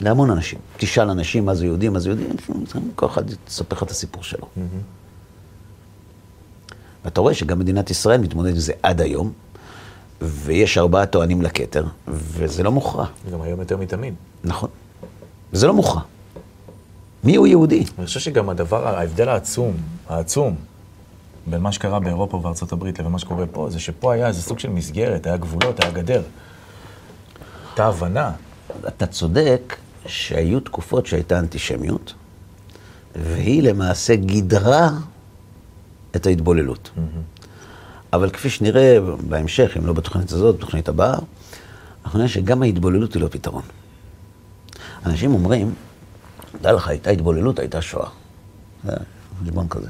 להמון 0.00 0.30
אנשים. 0.30 0.58
תשאל 0.76 1.10
אנשים 1.10 1.46
מה 1.46 1.54
זה 1.54 1.64
יהודי, 1.64 1.88
מה 1.88 1.98
זה 1.98 2.08
יהודי, 2.08 2.24
כל 2.94 3.06
אחד 3.06 3.22
יספר 3.48 3.76
לך 3.76 3.82
את 3.82 3.90
הסיפור 3.90 4.22
שלו. 4.22 4.46
ואתה 7.04 7.20
רואה 7.20 7.34
שגם 7.34 7.58
מדינת 7.58 7.90
ישראל 7.90 8.20
מתמודדת 8.20 8.52
עם 8.54 8.60
זה 8.60 8.72
עד 8.82 9.00
היום, 9.00 9.32
ויש 10.22 10.78
ארבעה 10.78 11.06
טוענים 11.06 11.42
לכתר, 11.42 11.84
וזה 12.08 12.62
לא 12.62 12.72
מוכרע. 12.72 13.06
גם 13.32 13.42
היום 13.42 13.60
יותר 13.60 13.76
מתמיד. 13.76 14.14
נכון. 14.44 14.68
וזה 15.52 15.66
לא 15.66 15.74
מוכרע. 15.74 16.00
מי 17.24 17.36
הוא 17.36 17.46
יהודי? 17.46 17.84
אני 17.98 18.06
חושב 18.06 18.20
שגם 18.20 18.48
הדבר, 18.48 18.88
ההבדל 18.88 19.28
העצום, 19.28 19.76
העצום, 20.08 20.56
בין 21.46 21.60
מה 21.60 21.72
שקרה 21.72 22.00
באירופה 22.00 22.36
ובארצות 22.36 22.72
הברית 22.72 22.98
לבין 22.98 23.12
מה 23.12 23.18
שקורה 23.18 23.46
פה, 23.46 23.70
זה 23.70 23.80
שפה 23.80 24.12
היה 24.12 24.26
איזה 24.26 24.42
סוג 24.42 24.58
של 24.58 24.70
מסגרת, 24.70 25.26
היה 25.26 25.36
גבולות, 25.36 25.84
היה 25.84 25.92
גדר. 25.92 26.22
הייתה 27.68 27.86
הבנה. 27.86 28.32
אתה 28.88 29.06
צודק 29.06 29.76
שהיו 30.08 30.60
תקופות 30.60 31.06
שהייתה 31.06 31.38
אנטישמיות, 31.38 32.14
והיא 33.16 33.62
למעשה 33.62 34.16
גידרה 34.16 34.90
את 36.16 36.26
ההתבוללות. 36.26 36.90
אבל 38.12 38.30
כפי 38.30 38.50
שנראה 38.50 38.98
בהמשך, 39.28 39.76
אם 39.78 39.86
לא 39.86 39.92
בתוכנית 39.92 40.32
הזאת, 40.32 40.56
בתוכנית 40.56 40.88
הבאה, 40.88 41.18
אנחנו 42.04 42.18
נראה 42.18 42.28
שגם 42.28 42.62
ההתבוללות 42.62 43.14
היא 43.14 43.22
לא 43.22 43.28
פתרון. 43.30 43.62
אנשים 45.06 45.34
אומרים, 45.34 45.74
דע 46.62 46.72
לך, 46.72 46.88
הייתה 46.88 47.10
התבוללות, 47.10 47.58
הייתה 47.58 47.82
שואה. 47.82 48.08
זה 48.84 48.96
חשבון 49.44 49.68
כזה. 49.68 49.88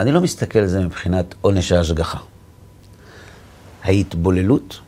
אני 0.00 0.12
לא 0.12 0.20
מסתכל 0.20 0.58
על 0.58 0.66
זה 0.66 0.80
מבחינת 0.80 1.34
עונש 1.40 1.72
ההשגחה. 1.72 2.18
ההתבוללות 3.84 4.80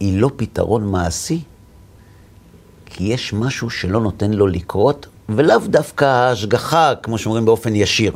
היא 0.00 0.20
לא 0.20 0.30
פתרון 0.36 0.86
מעשי, 0.90 1.42
כי 2.96 3.04
יש 3.04 3.32
משהו 3.32 3.70
שלא 3.70 4.00
נותן 4.00 4.30
לו 4.30 4.46
לקרות, 4.46 5.06
ולאו 5.28 5.58
דווקא 5.66 6.04
ההשגחה, 6.04 6.92
כמו 7.02 7.18
שאומרים 7.18 7.44
באופן 7.44 7.74
ישיר. 7.74 8.12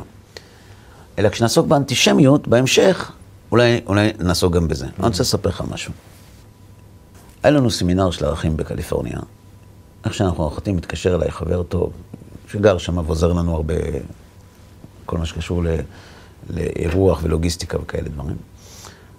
אלא 1.19 1.29
כשנעסוק 1.29 1.67
באנטישמיות, 1.67 2.47
בהמשך, 2.47 3.11
אולי, 3.51 3.81
אולי 3.85 4.11
נעסוק 4.19 4.53
גם 4.53 4.67
בזה. 4.67 4.85
אני 4.85 5.07
רוצה 5.07 5.23
לספר 5.23 5.49
לך 5.49 5.63
משהו. 5.71 5.93
היה 7.43 7.51
לנו 7.51 7.71
סמינר 7.71 8.11
של 8.11 8.25
ערכים 8.25 8.57
בקליפורניה. 8.57 9.19
איך 10.05 10.13
שאנחנו 10.13 10.43
נוחתים, 10.43 10.75
מתקשר 10.75 11.15
אליי 11.15 11.31
חבר 11.31 11.63
טוב, 11.63 11.91
שגר 12.51 12.77
שם 12.77 12.97
ועוזר 12.97 13.33
לנו 13.33 13.55
הרבה, 13.55 13.73
כל 15.05 15.17
מה 15.17 15.25
שקשור 15.25 15.63
ל, 15.63 15.67
לאירוח 16.49 17.19
ולוגיסטיקה 17.23 17.81
וכאלה 17.81 18.09
דברים. 18.09 18.37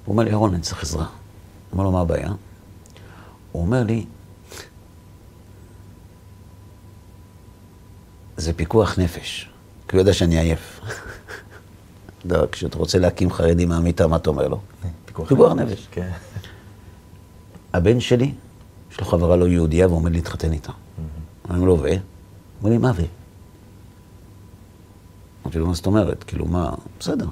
הוא 0.04 0.12
אומר 0.12 0.24
לי, 0.24 0.30
ירון, 0.30 0.54
אני 0.54 0.62
צריך 0.62 0.82
עזרה. 0.82 1.06
אומר 1.72 1.84
לו, 1.84 1.90
מה 1.90 2.00
הבעיה? 2.00 2.32
הוא 3.52 3.62
אומר 3.62 3.82
לי, 3.82 4.04
זה 8.36 8.52
פיקוח 8.52 8.98
נפש, 8.98 9.48
כי 9.88 9.96
הוא 9.96 10.00
יודע 10.00 10.12
שאני 10.12 10.38
עייף. 10.38 10.80
יודע, 12.24 12.42
כשאתה 12.52 12.78
רוצה 12.78 12.98
להקים 12.98 13.32
חרדי 13.32 13.64
מהמיטה, 13.64 14.06
מה 14.06 14.16
אתה 14.16 14.30
אומר 14.30 14.48
לו? 14.48 14.60
פיקוח 15.06 15.52
נפש. 15.52 15.88
כן. 15.90 16.10
הבן 17.72 18.00
שלי, 18.00 18.32
יש 18.92 19.00
לו 19.00 19.06
חברה 19.06 19.36
לא 19.36 19.48
יהודייה 19.48 19.86
והוא 19.86 19.96
עומד 19.96 20.12
להתחתן 20.12 20.52
איתה. 20.52 20.72
אני 21.50 21.66
לו, 21.66 21.78
ו? 21.78 21.86
אומר 22.60 22.70
לי, 22.70 22.78
מה 22.78 22.92
ו? 22.96 23.02
אמרתי 25.42 25.58
לו, 25.58 25.66
מה 25.66 25.74
זאת 25.74 25.86
אומרת? 25.86 26.24
כאילו, 26.24 26.46
מה? 26.46 26.74
בסדר. 27.00 27.26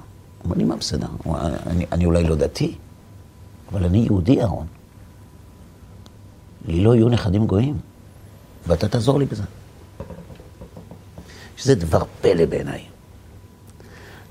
אומר 0.44 0.56
לי, 0.56 0.64
מה 0.64 0.76
בסדר? 0.76 1.08
אני 1.92 2.04
אולי 2.04 2.24
לא 2.24 2.36
דתי, 2.36 2.74
אבל 3.72 3.84
אני 3.84 3.98
יהודי, 3.98 4.40
אהרון. 4.40 4.66
לי 6.66 6.80
לא 6.80 6.94
יהיו 6.94 7.08
נכדים 7.08 7.46
גויים, 7.46 7.78
ואתה 8.66 8.88
תעזור 8.88 9.18
לי 9.18 9.24
בזה. 9.24 9.42
שזה 11.60 11.74
דבר 11.74 12.02
פלא 12.20 12.44
בעיניי. 12.46 12.80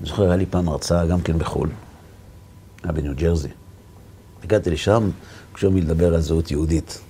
אני 0.00 0.08
זוכר, 0.08 0.22
היה 0.22 0.36
לי 0.36 0.46
פעם 0.46 0.68
הרצאה 0.68 1.06
גם 1.06 1.20
כן 1.20 1.38
בחו"ל, 1.38 1.68
היה 2.82 2.92
בניו 2.92 3.12
ג'רזי. 3.16 3.48
הגעתי 4.44 4.70
לשם, 4.70 5.10
כשהוא 5.54 5.72
מלדבר 5.72 6.14
על 6.14 6.20
זהות 6.20 6.50
יהודית. 6.50 7.00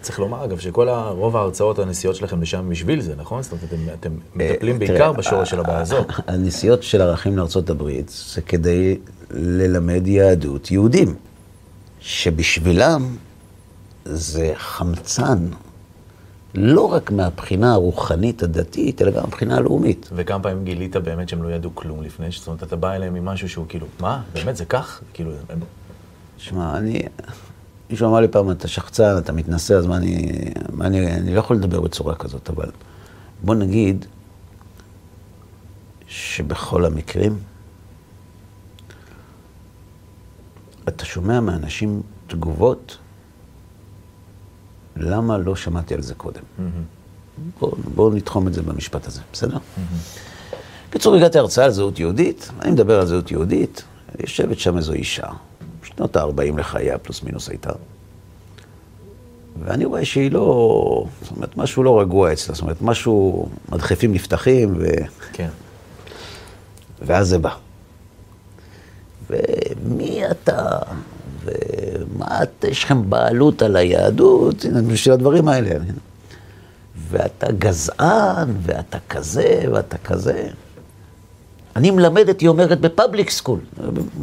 צריך 0.00 0.18
לומר, 0.18 0.44
אגב, 0.44 0.58
שכל. 0.58 0.88
רוב 1.08 1.36
ההרצאות, 1.36 1.78
הנסיעות 1.78 2.16
שלכם 2.16 2.42
לשם 2.42 2.68
בשביל 2.70 3.00
זה, 3.00 3.14
נכון? 3.16 3.42
זאת 3.42 3.52
אומרת, 3.52 3.64
אתם, 3.64 3.76
אתם 4.00 4.10
אה, 4.40 4.50
מטפלים 4.52 4.78
בעיקר 4.78 5.12
בשורש 5.12 5.50
של 5.50 5.60
הבעיה 5.60 5.80
הזאת. 5.80 6.06
הנסיעות 6.26 6.82
של 6.82 7.02
ערכים 7.02 7.36
לארצות 7.36 7.70
הברית 7.70 8.08
זה 8.34 8.40
כדי 8.40 8.98
ללמד 9.30 10.06
יהדות 10.06 10.70
יהודים, 10.70 11.14
שבשבילם 12.00 13.16
זה 14.04 14.52
חמצן, 14.56 15.46
לא 16.54 16.92
רק 16.92 17.10
מהבחינה 17.10 17.72
הרוחנית 17.72 18.42
הדתית, 18.42 19.02
אלא 19.02 19.10
גם 19.10 19.22
מהבחינה 19.22 19.56
הלאומית. 19.56 20.10
וכמה 20.12 20.42
פעמים 20.42 20.64
גילית 20.64 20.96
באמת 20.96 21.28
שהם 21.28 21.42
לא 21.42 21.48
ידעו 21.48 21.74
כלום 21.74 22.02
לפני? 22.02 22.26
זאת 22.30 22.46
אומרת, 22.46 22.62
אתה 22.62 22.76
בא 22.76 22.92
אליהם 22.92 23.14
עם 23.14 23.24
משהו 23.24 23.48
שהוא 23.48 23.66
כאילו, 23.68 23.86
מה? 24.00 24.22
באמת 24.32 24.56
זה 24.56 24.64
כך? 24.64 25.00
כאילו. 25.12 25.30
שמע, 26.38 26.76
אני... 26.78 27.02
מישהו 27.90 28.08
אמר 28.08 28.20
לי 28.20 28.28
פעם, 28.28 28.50
אתה 28.50 28.68
שחצן, 28.68 29.18
אתה 29.18 29.32
מתנשא, 29.32 29.74
אז 29.74 29.86
מה 29.86 29.96
אני... 29.96 30.32
מה 30.72 30.86
אני... 30.86 31.12
אני 31.12 31.34
לא 31.34 31.38
יכול 31.38 31.56
לדבר 31.56 31.80
בצורה 31.80 32.14
כזאת, 32.14 32.50
אבל 32.50 32.70
בוא 33.42 33.54
נגיד 33.54 34.06
שבכל 36.06 36.84
המקרים, 36.84 37.38
אתה 40.88 41.04
שומע 41.04 41.40
מאנשים 41.40 42.02
תגובות, 42.26 42.98
למה 45.00 45.38
לא 45.38 45.56
שמעתי 45.56 45.94
על 45.94 46.02
זה 46.02 46.14
קודם? 46.14 46.42
בואו 47.60 47.76
בוא 47.94 48.14
נתחום 48.14 48.48
את 48.48 48.54
זה 48.54 48.62
במשפט 48.62 49.06
הזה, 49.06 49.20
בסדר? 49.32 49.58
בקיצור, 50.90 51.14
הגעתי 51.14 51.38
הרצאה 51.38 51.64
על 51.64 51.70
זהות 51.70 51.98
יהודית, 51.98 52.50
אני 52.60 52.70
מדבר 52.70 53.00
על 53.00 53.06
זהות 53.06 53.30
יהודית, 53.30 53.82
יושבת 54.20 54.58
שם 54.58 54.76
איזו 54.76 54.92
אישה, 54.92 55.26
שנות 55.82 56.16
ה-40 56.16 56.58
לחייה, 56.58 56.98
פלוס 56.98 57.22
מינוס 57.22 57.48
הייתה. 57.48 57.70
ואני 59.64 59.84
רואה 59.84 60.04
שהיא 60.04 60.32
לא, 60.32 61.04
זאת 61.22 61.36
אומרת, 61.36 61.56
משהו 61.56 61.82
לא 61.82 62.00
רגוע 62.00 62.32
אצלה, 62.32 62.54
זאת 62.54 62.62
אומרת, 62.62 62.82
משהו, 62.82 63.48
מדחפים 63.68 64.12
נפתחים, 64.12 64.74
ו... 64.78 64.86
כן. 65.32 65.48
ואז 67.02 67.28
זה 67.28 67.38
בא. 67.38 67.54
ומי 69.30 70.30
אתה, 70.30 70.78
ומה 71.44 72.38
יש 72.68 72.84
לכם 72.84 73.10
בעלות 73.10 73.62
על 73.62 73.76
היהדות, 73.76 74.66
בשביל 74.88 75.14
הדברים 75.14 75.48
האלה. 75.48 75.70
ואתה 77.10 77.52
גזען, 77.52 78.48
ואתה 78.62 78.98
כזה, 79.08 79.62
ואתה 79.72 79.98
כזה. 79.98 80.48
אני 81.76 81.90
מלמדת, 81.90 82.40
היא 82.40 82.48
אומרת, 82.48 82.80
ב 82.80 82.87
public 82.87 83.30
school, 83.30 83.58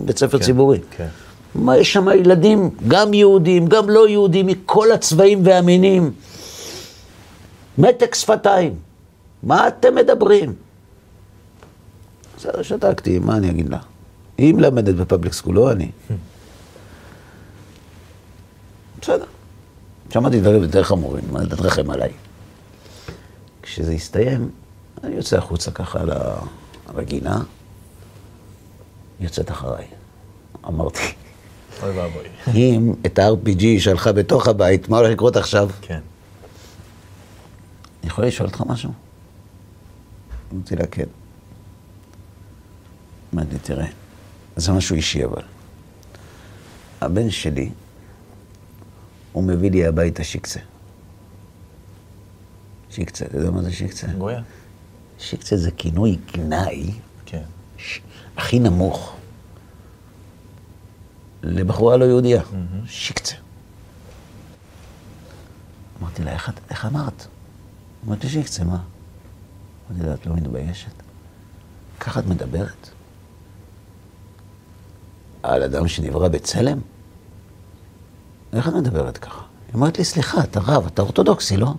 בית 0.06 0.18
ספר 0.18 0.38
כן, 0.38 0.46
ציבורי. 0.46 0.80
כן. 0.98 1.08
מה, 1.56 1.78
יש 1.78 1.94
שם 1.94 2.08
ילדים, 2.10 2.70
גם 2.88 3.14
יהודים, 3.14 3.68
גם 3.68 3.90
לא 3.90 4.08
יהודים, 4.08 4.46
מכל 4.46 4.92
הצבעים 4.92 5.42
והמינים. 5.46 6.12
מתק 7.78 8.16
שפתיים. 8.16 8.76
מה 9.44 9.68
אתם 9.68 9.96
מדברים? 9.96 10.54
בסדר, 12.38 12.62
שתקתי, 12.62 13.20
מה 13.20 13.38
אני 13.38 13.50
אגיד 13.50 13.70
לה? 13.70 13.78
היא 14.38 14.54
מלמדת 14.54 14.96
ב 14.96 15.01
public 15.01 15.34
school, 15.34 15.56
לא 15.56 15.72
אני. 15.72 15.92
בסדר. 19.02 19.26
שמעתי 20.14 20.42
דברים 20.42 20.64
יותר 20.64 20.84
חמורים, 20.84 21.24
מה 21.32 21.46
תרחם 21.46 21.90
עליי. 21.90 22.10
כשזה 23.62 23.92
הסתיים, 23.92 24.50
אני 25.04 25.16
יוצא 25.16 25.38
החוצה 25.38 25.72
ככה 25.72 26.04
ל- 26.04 26.12
לגינה, 26.98 27.36
היא 29.20 29.28
יוצאת 29.28 29.52
אחריי. 29.52 29.86
אמרתי, 30.68 31.14
אוי 31.84 31.90
ואבוי. 32.00 32.24
אם 32.54 32.94
את 33.06 33.20
ה-RPG 33.20 33.64
שלחה 33.80 34.12
בתוך 34.12 34.48
הבית, 34.48 34.90
מה 34.90 34.98
הולך 34.98 35.12
לקרות 35.12 35.36
עכשיו? 35.38 35.70
כן. 35.82 36.00
אני 38.04 38.10
יכול 38.12 38.26
לשאול 38.26 38.48
אותך 38.48 38.64
משהו? 38.68 38.90
אמרתי 40.54 40.76
לה, 40.76 40.88
כן. 40.88 41.06
אמרתי 43.34 43.58
תראה, 43.64 43.86
זה 44.56 44.72
משהו 44.72 44.96
אישי 44.96 45.26
אבל. 45.26 45.42
הבן 47.02 47.30
שלי, 47.30 47.70
הוא 49.38 49.44
מביא 49.44 49.72
לי 49.72 49.86
הביתה 49.86 50.24
שיקצה. 50.24 50.60
שיקצה, 52.90 53.26
אתה 53.26 53.38
יודע 53.38 53.52
מה 53.52 53.62
זה 53.62 53.72
שיקצה? 53.72 54.08
גויה. 54.08 54.42
שיקצה 55.20 55.58
זה 55.58 55.72
כינוי 55.72 56.18
גנאי 56.34 56.92
כן. 57.26 57.44
ש- 57.78 58.02
הכי 58.38 58.60
נמוך 58.60 59.16
לבחורה 61.44 61.98
לא 61.98 62.06
יהודייה, 62.06 62.42
שיקצה. 62.88 63.36
אמרתי 66.02 66.24
לה, 66.24 66.32
איך, 66.32 66.52
איך 66.70 66.86
אמרת? 66.86 67.28
אמרתי 68.08 68.28
לי, 68.28 68.34
שיקצה, 68.34 68.64
מה? 68.64 68.84
אמרתי 69.92 70.08
לה, 70.08 70.14
את 70.14 70.26
לא 70.26 70.36
מתביישת? 70.36 70.92
ככה 72.00 72.20
את 72.20 72.26
מדברת? 72.26 72.90
על 75.44 75.64
אדם 75.64 75.88
שנברא 75.88 76.28
בצלם? 76.28 76.80
איך 78.54 78.68
את 78.68 78.74
מדברת 78.74 79.18
ככה? 79.18 79.42
היא 79.68 79.74
אומרת 79.74 79.98
לי, 79.98 80.06
סליחה, 80.06 80.44
אתה 80.44 80.60
רב, 80.60 80.86
אתה 80.86 81.02
אורתודוקסי, 81.02 81.58
לא? 81.58 81.74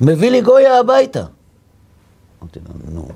מביא 0.00 0.30
לי 0.30 0.40
גויה 0.40 0.80
הביתה. 0.80 1.24
אמרתי 2.42 2.60
לה, 2.60 2.92
נו, 2.92 3.08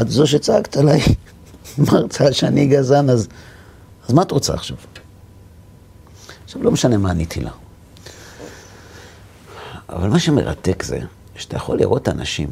את 0.00 0.10
זו 0.10 0.26
שצעקת 0.26 0.76
עליי, 0.76 1.00
מרצה 1.92 2.32
שאני 2.32 2.66
גזען, 2.66 3.10
אז, 3.10 3.28
אז 4.08 4.14
מה 4.14 4.22
את 4.22 4.30
רוצה 4.30 4.54
עכשיו? 4.54 4.76
עכשיו, 6.44 6.62
לא 6.62 6.70
משנה 6.70 6.96
מה 6.96 7.10
עניתי 7.10 7.40
לה. 7.40 7.50
אבל 9.88 10.08
מה 10.08 10.18
שמרתק 10.18 10.82
זה, 10.82 10.98
שאתה 11.36 11.56
יכול 11.56 11.78
לראות 11.78 12.08
אנשים 12.08 12.48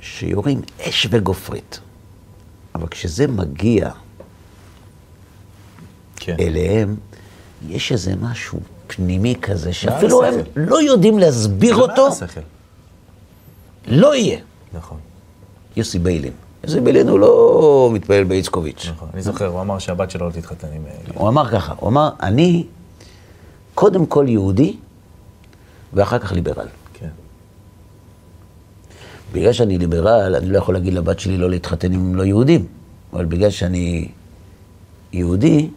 שיורים 0.00 0.60
אש 0.80 1.08
וגופרית, 1.10 1.80
אבל 2.74 2.88
כשזה 2.88 3.26
מגיע 3.26 3.90
כן. 6.16 6.36
אליהם, 6.40 6.96
יש 7.66 7.92
איזה 7.92 8.14
משהו 8.20 8.60
פנימי 8.86 9.34
כזה, 9.42 9.72
שאפילו 9.72 10.24
הם. 10.24 10.34
לא 10.56 10.82
יודעים 10.82 11.18
להסביר 11.18 11.76
אותו. 11.76 12.08
לא 13.86 14.14
יהיה. 14.14 14.38
נכון. 14.72 14.98
יוסי 15.76 15.98
ביילין. 15.98 16.32
יוסי 16.64 16.80
ביילין 16.80 17.08
הוא 17.08 17.18
לא 17.18 17.90
מתפלל 17.92 18.24
באיצקוביץ'. 18.24 18.86
נכון. 18.94 19.08
אני 19.14 19.22
זוכר, 19.22 19.46
הוא 19.46 19.60
אמר 19.60 19.78
שהבת 19.78 20.10
שלו 20.10 20.26
לא 20.26 20.32
תתחתן 20.32 20.68
עם... 20.74 20.82
אה, 20.86 20.92
הוא 21.14 21.28
אמר 21.28 21.48
ככה, 21.48 21.74
הוא 21.76 21.88
אמר, 21.88 22.10
אני 22.22 22.66
קודם 23.74 24.06
כל 24.06 24.24
יהודי 24.28 24.76
ואחר 25.92 26.18
כך 26.18 26.32
ליברל. 26.32 26.66
כן. 26.94 27.08
בגלל 29.32 29.52
שאני 29.52 29.78
ליברל, 29.78 30.36
אני 30.36 30.50
לא 30.50 30.58
יכול 30.58 30.74
להגיד 30.74 30.94
לבת 30.94 31.18
שלי 31.20 31.36
לא 31.36 31.50
להתחתן 31.50 31.92
עם 31.92 32.14
לא 32.14 32.22
יהודים. 32.22 32.66
אבל 33.12 33.24
בגלל 33.24 33.50
שאני 33.50 34.08
יהודי, 35.12 35.70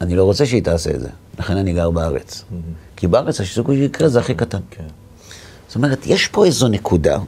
אני 0.00 0.16
לא 0.16 0.24
רוצה 0.24 0.46
שהיא 0.46 0.62
תעשה 0.62 0.90
את 0.90 1.00
זה. 1.00 1.08
לכן 1.38 1.56
אני 1.56 1.72
גר 1.72 1.90
בארץ. 1.90 2.44
כי 2.96 3.06
בארץ 3.06 3.40
הסיכוי 3.40 3.76
שיקרה 3.76 4.08
זה 4.08 4.18
הכי 4.20 4.34
קטן. 4.34 4.60
כן. 4.70 4.84
זאת 5.66 5.76
אומרת, 5.76 6.06
יש 6.06 6.28
פה 6.28 6.44
איזו 6.44 6.68
נקודה, 6.68 7.18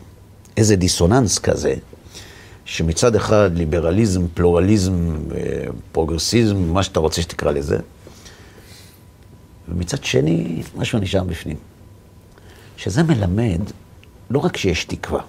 איזה 0.56 0.76
דיסוננס 0.76 1.38
כזה, 1.38 1.74
שמצד 2.64 3.14
אחד 3.16 3.50
ליברליזם, 3.54 4.26
פלורליזם, 4.34 5.16
אה, 5.34 5.40
פרוגרסיזם, 5.92 6.56
מה 6.56 6.82
שאתה 6.82 7.00
רוצה 7.00 7.22
שתקרא 7.22 7.52
לזה, 7.52 7.78
ומצד 9.68 10.04
שני, 10.04 10.62
משהו 10.76 10.98
נשאר 10.98 11.24
בפנים. 11.24 11.56
שזה 12.76 13.02
מלמד, 13.02 13.60
לא 14.30 14.38
רק 14.38 14.56
שיש 14.56 14.84
תקווה, 14.84 15.20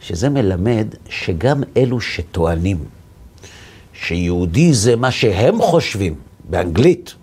שזה 0.00 0.28
מלמד 0.28 0.86
שגם 1.08 1.62
אלו 1.76 2.00
שטוענים 2.00 2.84
שיהודי 3.92 4.74
זה 4.74 4.96
מה 4.96 5.10
שהם 5.10 5.62
חושבים, 5.62 6.14
באנגלית, 6.50 7.14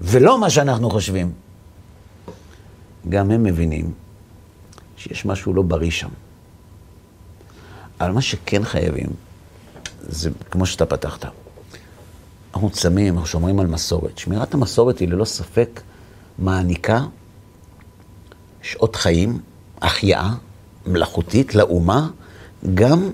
ולא 0.00 0.40
מה 0.40 0.50
שאנחנו 0.50 0.90
חושבים. 0.90 1.32
גם 3.08 3.30
הם 3.30 3.42
מבינים 3.42 3.92
שיש 4.96 5.26
משהו 5.26 5.54
לא 5.54 5.62
בריא 5.62 5.90
שם. 5.90 6.08
אבל 8.00 8.10
מה 8.10 8.22
שכן 8.22 8.64
חייבים, 8.64 9.06
זה 10.08 10.30
כמו 10.50 10.66
שאתה 10.66 10.86
פתחת. 10.86 11.24
אנחנו 12.54 12.70
צמים, 12.70 13.14
אנחנו 13.14 13.26
שומרים 13.26 13.60
על 13.60 13.66
מסורת. 13.66 14.18
שמירת 14.18 14.54
המסורת 14.54 14.98
היא 14.98 15.08
ללא 15.08 15.24
ספק 15.24 15.80
מעניקה 16.38 17.00
שעות 18.62 18.96
חיים, 18.96 19.40
החייאה 19.82 20.34
מלאכותית 20.86 21.54
לאומה, 21.54 22.10
גם 22.74 23.10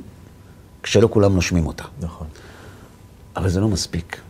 כשלא 0.83 1.09
כולם 1.13 1.35
נושמים 1.35 1.67
אותה. 1.67 1.85
נכון. 2.01 2.27
אבל 3.37 3.49
זה 3.49 3.61
לא 3.61 3.69
מספיק. 3.69 4.21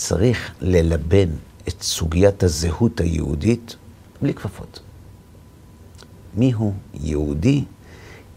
צריך 0.00 0.50
ללבן 0.60 1.28
את 1.68 1.82
סוגיית 1.82 2.42
הזהות 2.42 3.00
היהודית 3.00 3.76
בלי 4.22 4.34
כפפות. 4.34 4.80
מיהו 6.34 6.74
יהודי? 6.94 7.64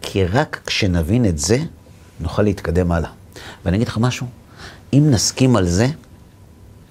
כי 0.01 0.26
רק 0.26 0.61
כשנבין 0.66 1.26
את 1.26 1.38
זה, 1.38 1.57
נוכל 2.20 2.41
להתקדם 2.41 2.91
הלאה. 2.91 3.09
ואני 3.66 3.78
אגיד 3.78 3.88
לך 3.88 3.97
משהו, 3.97 4.28
אם 4.93 5.07
נסכים 5.09 5.55
על 5.55 5.68
זה, 5.68 5.88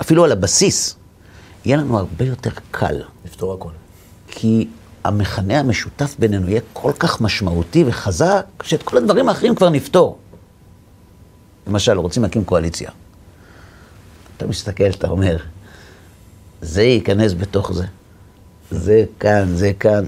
אפילו 0.00 0.24
על 0.24 0.32
הבסיס, 0.32 0.96
יהיה 1.64 1.76
לנו 1.76 1.98
הרבה 1.98 2.24
יותר 2.24 2.50
קל. 2.70 3.02
נפתור 3.24 3.54
הכל. 3.54 3.72
כי 4.28 4.68
המכנה 5.04 5.60
המשותף 5.60 6.16
בינינו 6.18 6.48
יהיה 6.48 6.60
כל 6.72 6.92
כך 6.98 7.20
משמעותי 7.20 7.84
וחזק, 7.86 8.46
שאת 8.62 8.82
כל 8.82 8.96
הדברים 8.96 9.28
האחרים 9.28 9.54
כבר 9.54 9.68
נפתור. 9.68 10.18
למשל, 11.66 11.98
רוצים 11.98 12.22
להקים 12.22 12.44
קואליציה. 12.44 12.90
אתה 14.42 14.50
מסתכל, 14.50 14.90
אתה 14.90 15.08
אומר, 15.08 15.36
זה 16.60 16.82
ייכנס 16.82 17.32
בתוך 17.32 17.72
זה. 17.72 17.84
זה 18.70 19.04
כאן, 19.20 19.56
זה 19.56 19.72
כאן. 19.80 20.04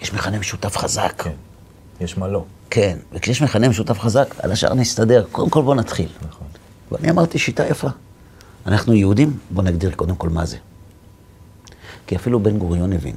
יש 0.00 0.12
מכנה 0.12 0.38
משותף 0.38 0.76
חזק. 0.76 1.22
כן. 1.22 1.32
יש 2.00 2.18
מה 2.18 2.28
לא. 2.28 2.44
כן, 2.70 2.98
וכשיש 3.12 3.42
מכנה 3.42 3.68
משותף 3.68 3.98
חזק, 3.98 4.34
על 4.38 4.52
השאר 4.52 4.74
נסתדר. 4.74 5.24
קודם 5.32 5.50
כל 5.50 5.62
בוא 5.62 5.74
נתחיל. 5.74 6.08
נכון. 6.28 6.46
ואני 6.92 7.10
אמרתי 7.10 7.38
שיטה 7.38 7.66
יפה. 7.66 7.88
אנחנו 8.66 8.94
יהודים, 8.94 9.38
בוא 9.50 9.62
נגדיר 9.62 9.90
קודם 9.90 10.16
כל 10.16 10.28
מה 10.28 10.46
זה. 10.46 10.56
כי 12.06 12.16
אפילו 12.16 12.40
בן 12.40 12.58
גוריון 12.58 12.92
הבין 12.92 13.16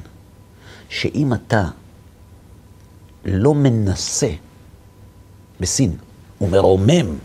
שאם 0.90 1.34
אתה 1.34 1.64
לא 3.26 3.54
מנסה 3.54 4.30
בסין 5.60 5.96
ומרומם 6.42 7.18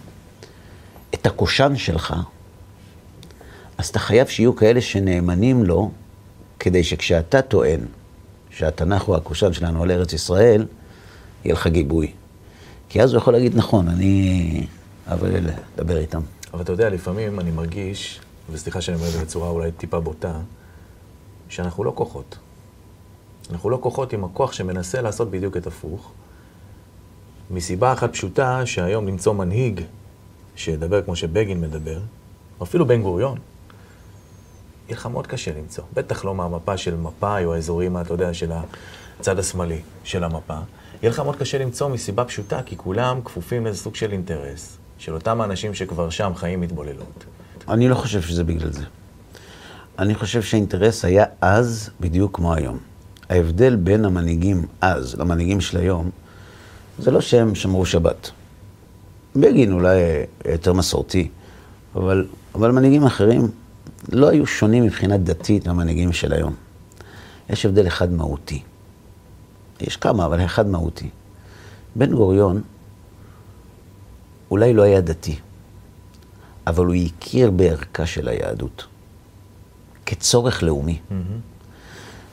את 1.15 1.27
הקושאן 1.27 1.77
שלך, 1.77 2.15
אז 3.81 3.89
אתה 3.89 3.99
חייב 3.99 4.27
שיהיו 4.27 4.57
כאלה 4.57 4.81
שנאמנים 4.81 5.65
לו, 5.65 5.91
כדי 6.59 6.85
שכשאתה 6.85 7.43
טוען 7.43 7.81
שהתנ"ך 8.51 9.03
הוא 9.03 9.17
הקושאן 9.17 9.53
שלנו 9.53 9.83
על 9.83 9.91
ארץ 9.91 10.13
ישראל, 10.13 10.67
יהיה 11.45 11.55
לך 11.55 11.67
גיבוי. 11.67 12.13
כי 12.89 13.03
אז 13.03 13.13
הוא 13.13 13.19
יכול 13.19 13.33
להגיד, 13.33 13.57
נכון, 13.57 13.89
אני... 13.89 14.67
אבל 15.07 15.47
דבר 15.77 15.97
איתם. 15.99 16.21
אבל 16.53 16.63
אתה 16.63 16.73
יודע, 16.73 16.89
לפעמים 16.91 17.41
אני 17.41 17.51
מרגיש, 17.51 18.21
וסליחה 18.51 18.81
שאני 18.81 18.97
אומר 18.97 19.09
את 19.09 19.13
זה 19.13 19.25
בצורה 19.25 19.49
אולי 19.49 19.73
טיפה 19.73 20.01
בוטה, 20.01 20.33
שאנחנו 21.49 21.85
לא 21.85 21.93
כוחות. 21.95 22.39
אנחנו 23.51 23.71
לא 23.71 23.79
כוחות 23.83 24.13
עם 24.13 24.25
הכוח 24.25 24.53
שמנסה 24.53 25.01
לעשות 25.01 25.31
בדיוק 25.31 25.57
את 25.57 25.67
הפוך, 25.67 26.13
מסיבה 27.51 27.93
אחת 27.93 28.13
פשוטה, 28.13 28.67
שהיום 28.67 29.09
למצוא 29.09 29.33
מנהיג 29.33 29.81
שידבר 30.57 31.03
כמו 31.03 31.17
שבגין 31.17 31.61
מדבר, 31.61 31.99
אפילו 32.63 32.87
בן 32.87 33.03
גוריון, 33.03 33.39
יהיה 34.91 34.99
לך 34.99 35.07
מאוד 35.07 35.27
קשה 35.27 35.51
למצוא. 35.59 35.85
בטח 35.95 36.25
לא 36.25 36.35
מהמפה 36.35 36.77
של 36.77 36.97
מפא"י 36.97 37.45
או 37.45 37.55
האזורים, 37.55 38.01
אתה 38.01 38.15
יודע, 38.15 38.35
של 38.35 38.53
הצד 39.21 39.39
השמאלי 39.39 39.81
של 40.05 40.25
המפה. 40.25 40.57
יהיה 41.03 41.13
לך 41.13 41.21
מאוד 41.21 41.37
קשה 41.37 41.59
למצוא 41.59 41.89
מסיבה 41.89 42.25
פשוטה, 42.25 42.63
כי 42.63 42.77
כולם 42.77 43.21
כפופים 43.25 43.65
לאיזה 43.65 43.79
סוג 43.79 43.95
של 43.95 44.13
אינטרס, 44.13 44.79
של 44.99 45.15
אותם 45.15 45.41
האנשים 45.41 45.75
שכבר 45.75 46.11
שם 46.11 46.33
חיים 46.35 46.63
התבוללות. 46.63 47.25
אני 47.69 47.89
לא 47.89 47.95
חושב 47.95 48.23
שזה 48.23 48.45
בגלל 48.45 48.73
זה. 48.73 48.85
אני 49.99 50.15
חושב 50.15 50.43
שהאינטרס 50.43 51.05
היה 51.05 51.25
אז 51.41 51.91
בדיוק 52.01 52.37
כמו 52.37 52.55
היום. 52.55 52.79
ההבדל 53.29 53.77
בין 53.77 54.05
המנהיגים 54.05 54.67
אז 54.81 55.15
למנהיגים 55.15 55.61
של 55.61 55.79
היום, 55.79 56.11
זה 56.99 57.11
לא 57.11 57.21
שהם 57.21 57.55
שמרו 57.55 57.87
שבת. 57.87 58.31
בגין 59.37 59.73
אולי 59.73 59.99
יותר 60.53 60.73
מסורתי, 60.73 61.29
אבל, 61.95 62.27
אבל 62.55 62.71
מנהיגים 62.71 63.07
אחרים 63.07 63.49
לא 64.13 64.29
היו 64.29 64.47
שונים 64.47 64.83
מבחינה 64.83 65.19
דתית 65.19 65.67
מהמנהיגים 65.67 66.13
של 66.13 66.33
היום. 66.33 66.55
יש 67.51 67.67
הבדל 67.67 67.87
אחד 67.87 68.13
מהותי. 68.13 68.63
יש 69.81 69.97
כמה, 69.97 70.27
אבל 70.27 70.45
אחד 70.45 70.67
מהותי. 70.67 71.11
בן 71.97 72.15
גוריון 72.15 72.63
אולי 74.51 74.75
לא 74.75 74.83
היה 74.83 75.01
דתי, 75.01 75.39
אבל 76.67 76.87
הוא 76.87 76.95
הכיר 76.95 77.51
בערכה 77.51 78.07
של 78.07 78.29
היהדות 78.29 78.87
כצורך 80.07 80.63
לאומי. 80.63 80.99
Mm-hmm. 80.99 81.15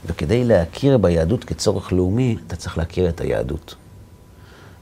וכדי 0.06 0.44
להכיר 0.44 0.98
ביהדות 0.98 1.44
כצורך 1.44 1.94
לאומי, 1.94 2.38
אתה 2.48 2.56
צריך 2.56 2.78
להכיר 2.78 3.10
את 3.10 3.22
היהדות. 3.22 3.76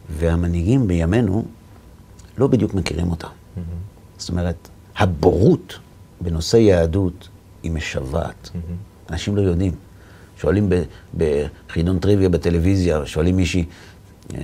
והמנהיגים 0.10 0.88
בימינו 0.88 1.46
לא 2.38 2.48
בדיוק 2.48 2.74
מכירים 2.74 3.12
אותה. 3.12 3.28
Mm-hmm. 3.28 3.60
זאת 4.18 4.30
אומרת, 4.30 4.68
הבורות 4.98 5.80
בנושא 6.22 6.58
יהדות 6.58 7.30
היא 7.64 7.72
משוועת. 7.72 8.50
Mm-hmm. 8.54 9.12
אנשים 9.12 9.36
לא 9.36 9.42
יודעים. 9.42 9.72
שואלים 10.42 10.70
בחידון 11.18 12.00
טריוויה 12.00 12.30
בטלוויזיה, 12.30 13.06
שואלים 13.06 13.36
מישהי, 13.36 13.66
אה, 14.34 14.40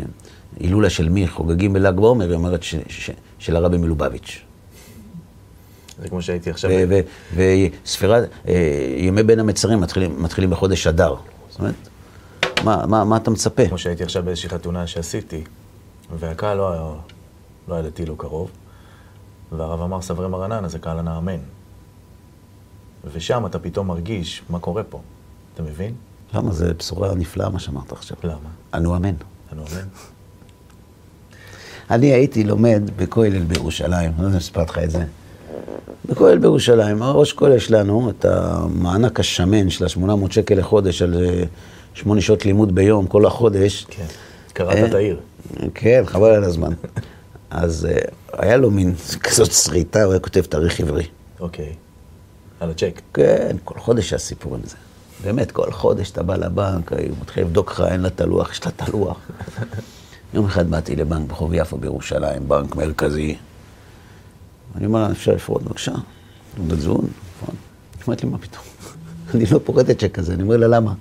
הילולה 0.60 0.90
של 0.90 1.10
מי, 1.10 1.28
חוגגים 1.28 1.74
בל"ג 1.74 1.96
בעומר, 1.96 2.26
היא 2.26 2.36
אומרת 2.36 2.64
ש- 2.64 2.76
ש- 2.88 3.12
של 3.40 3.56
הרבי 3.56 3.78
מלובביץ'. 3.78 4.42
זה 6.02 6.10
כמו 6.10 6.22
שהייתי 6.22 6.50
עכשיו... 6.50 6.72
וספירת, 7.36 8.30
אה, 8.48 8.96
ימי 8.98 9.24
בין 9.24 9.40
המצרים 9.40 9.82
מתחילים, 9.82 10.24
מתחילים 10.24 10.50
בחודש 10.50 10.88
אדר. 10.88 11.16
זאת 11.50 11.60
אומרת, 11.60 11.76
מה, 12.64 12.86
מה, 12.88 13.04
מה 13.04 13.18
אתה 13.18 13.32
מצפה? 13.32 13.68
כמו 13.68 13.78
שהייתי 13.78 14.04
עכשיו 14.04 14.24
באיזושהי 14.24 14.50
חתונה 14.50 14.88
שעשיתי, 14.88 15.44
והקהל 16.20 16.58
לא 16.58 16.72
היה, 16.72 16.92
לא 17.68 17.74
היה 17.74 17.84
דתי 17.84 18.06
לא 18.06 18.16
קרוב, 18.18 18.50
והרב 19.52 19.82
אמר 19.82 20.02
סברי 20.02 20.28
מרנן, 20.28 20.66
אז 20.66 20.76
הקהל 20.76 21.00
ענה 21.00 21.18
אמן. 21.18 21.38
ושם 23.14 23.46
אתה 23.46 23.60
פתאום 23.60 23.88
מרגיש 23.88 24.42
מה 24.50 24.60
קורה 24.60 24.84
פה. 24.84 25.02
אתה 25.54 25.64
מבין? 25.64 25.94
למה? 26.34 26.52
זו 26.52 26.66
בשורה 26.78 27.16
נפלאה 27.16 27.50
מה 27.50 27.60
שאמרת 27.60 27.92
עכשיו. 27.92 28.18
למה? 28.24 28.50
אנו 28.74 28.96
אמן. 28.96 29.16
אנו 29.54 29.62
אמן. 29.62 29.88
אני 31.92 32.14
הייתי 32.14 32.44
לומד 32.44 32.82
בכולל 32.96 33.44
בירושלים, 33.44 34.12
לא 34.20 34.24
יודע 34.24 34.36
אם 34.36 34.42
סיפרתי 34.42 34.72
לך 34.72 34.78
את 34.78 34.92
זה. 34.92 35.04
בכולל 36.06 36.38
בירושלים, 36.38 37.02
הראש 37.02 37.34
כולל 37.34 37.60
שלנו, 37.60 38.10
את 38.10 38.26
המענק 38.26 39.20
השמן 39.20 39.70
של 39.70 39.86
ה-800 39.86 40.34
שקל 40.34 40.56
לחודש 40.56 41.02
על 41.02 41.24
אה, 41.24 41.44
שמונה 41.94 42.22
שעות 42.22 42.46
לימוד 42.46 42.76
ביום, 42.76 43.08
כל 43.08 43.26
החודש. 43.26 43.86
כן. 43.90 44.06
קראת 44.54 44.78
אה, 44.78 44.86
את 44.86 44.94
העיר. 44.94 45.20
כן, 45.74 46.04
חבל 46.06 46.30
על 46.30 46.44
הזמן. 46.44 46.74
אז 47.50 47.88
אה, 47.92 47.98
היה 48.34 48.58
לו 48.58 48.72
מין 48.72 48.94
כזאת 49.24 49.52
שריטה, 49.52 50.04
הוא 50.04 50.14
היה 50.14 50.20
כותב 50.20 50.42
תאריך 50.42 50.80
עברי. 50.80 51.04
אוקיי. 51.40 51.74
על 52.62 52.70
הצ'ק. 52.70 53.02
כן, 53.14 53.56
כל 53.64 53.80
חודש 53.80 54.14
היה 54.14 54.20
סיפור 54.20 54.56
עם 54.56 54.62
זה. 54.64 54.76
באמת, 55.24 55.52
כל 55.52 55.72
חודש 55.72 56.12
אתה 56.12 56.24
בא 56.24 56.36
לבנק, 56.36 56.94
הוא 56.94 57.00
מתחיל 57.22 57.44
לבדוק 57.44 57.72
לך, 57.72 57.82
אין 57.82 58.02
לה 58.02 58.08
את 58.08 58.22
הלוח, 58.22 58.52
יש 58.52 58.66
לה 58.66 58.72
את 58.76 58.82
הלוח. 58.82 59.18
יום 60.34 60.46
אחד 60.46 60.70
באתי 60.70 60.96
לבנק 60.96 61.28
ברחוב 61.28 61.54
יפו 61.54 61.78
בירושלים, 61.78 62.50
בנק 62.50 62.76
מרכזי. 62.76 63.38
אני 64.76 64.86
אומר 64.86 65.04
לה, 65.08 65.12
אפשר 65.12 65.32
לפרוט 65.32 65.62
בבקשה? 65.62 65.92
תעודת 66.56 66.80
זהות, 66.80 67.04
נכון? 67.42 67.56
היא 67.96 68.04
אומרת 68.08 68.24
לי, 68.24 68.30
מה 68.30 68.38
פתאום? 68.38 68.64
אני 69.36 69.46
לא 69.52 69.60
פורטת 69.64 70.00
צ'ק 70.00 70.12
כזה, 70.12 70.34
אני 70.34 70.44
אומר 70.44 70.58
לה, 70.58 70.68
למה? 70.68 70.94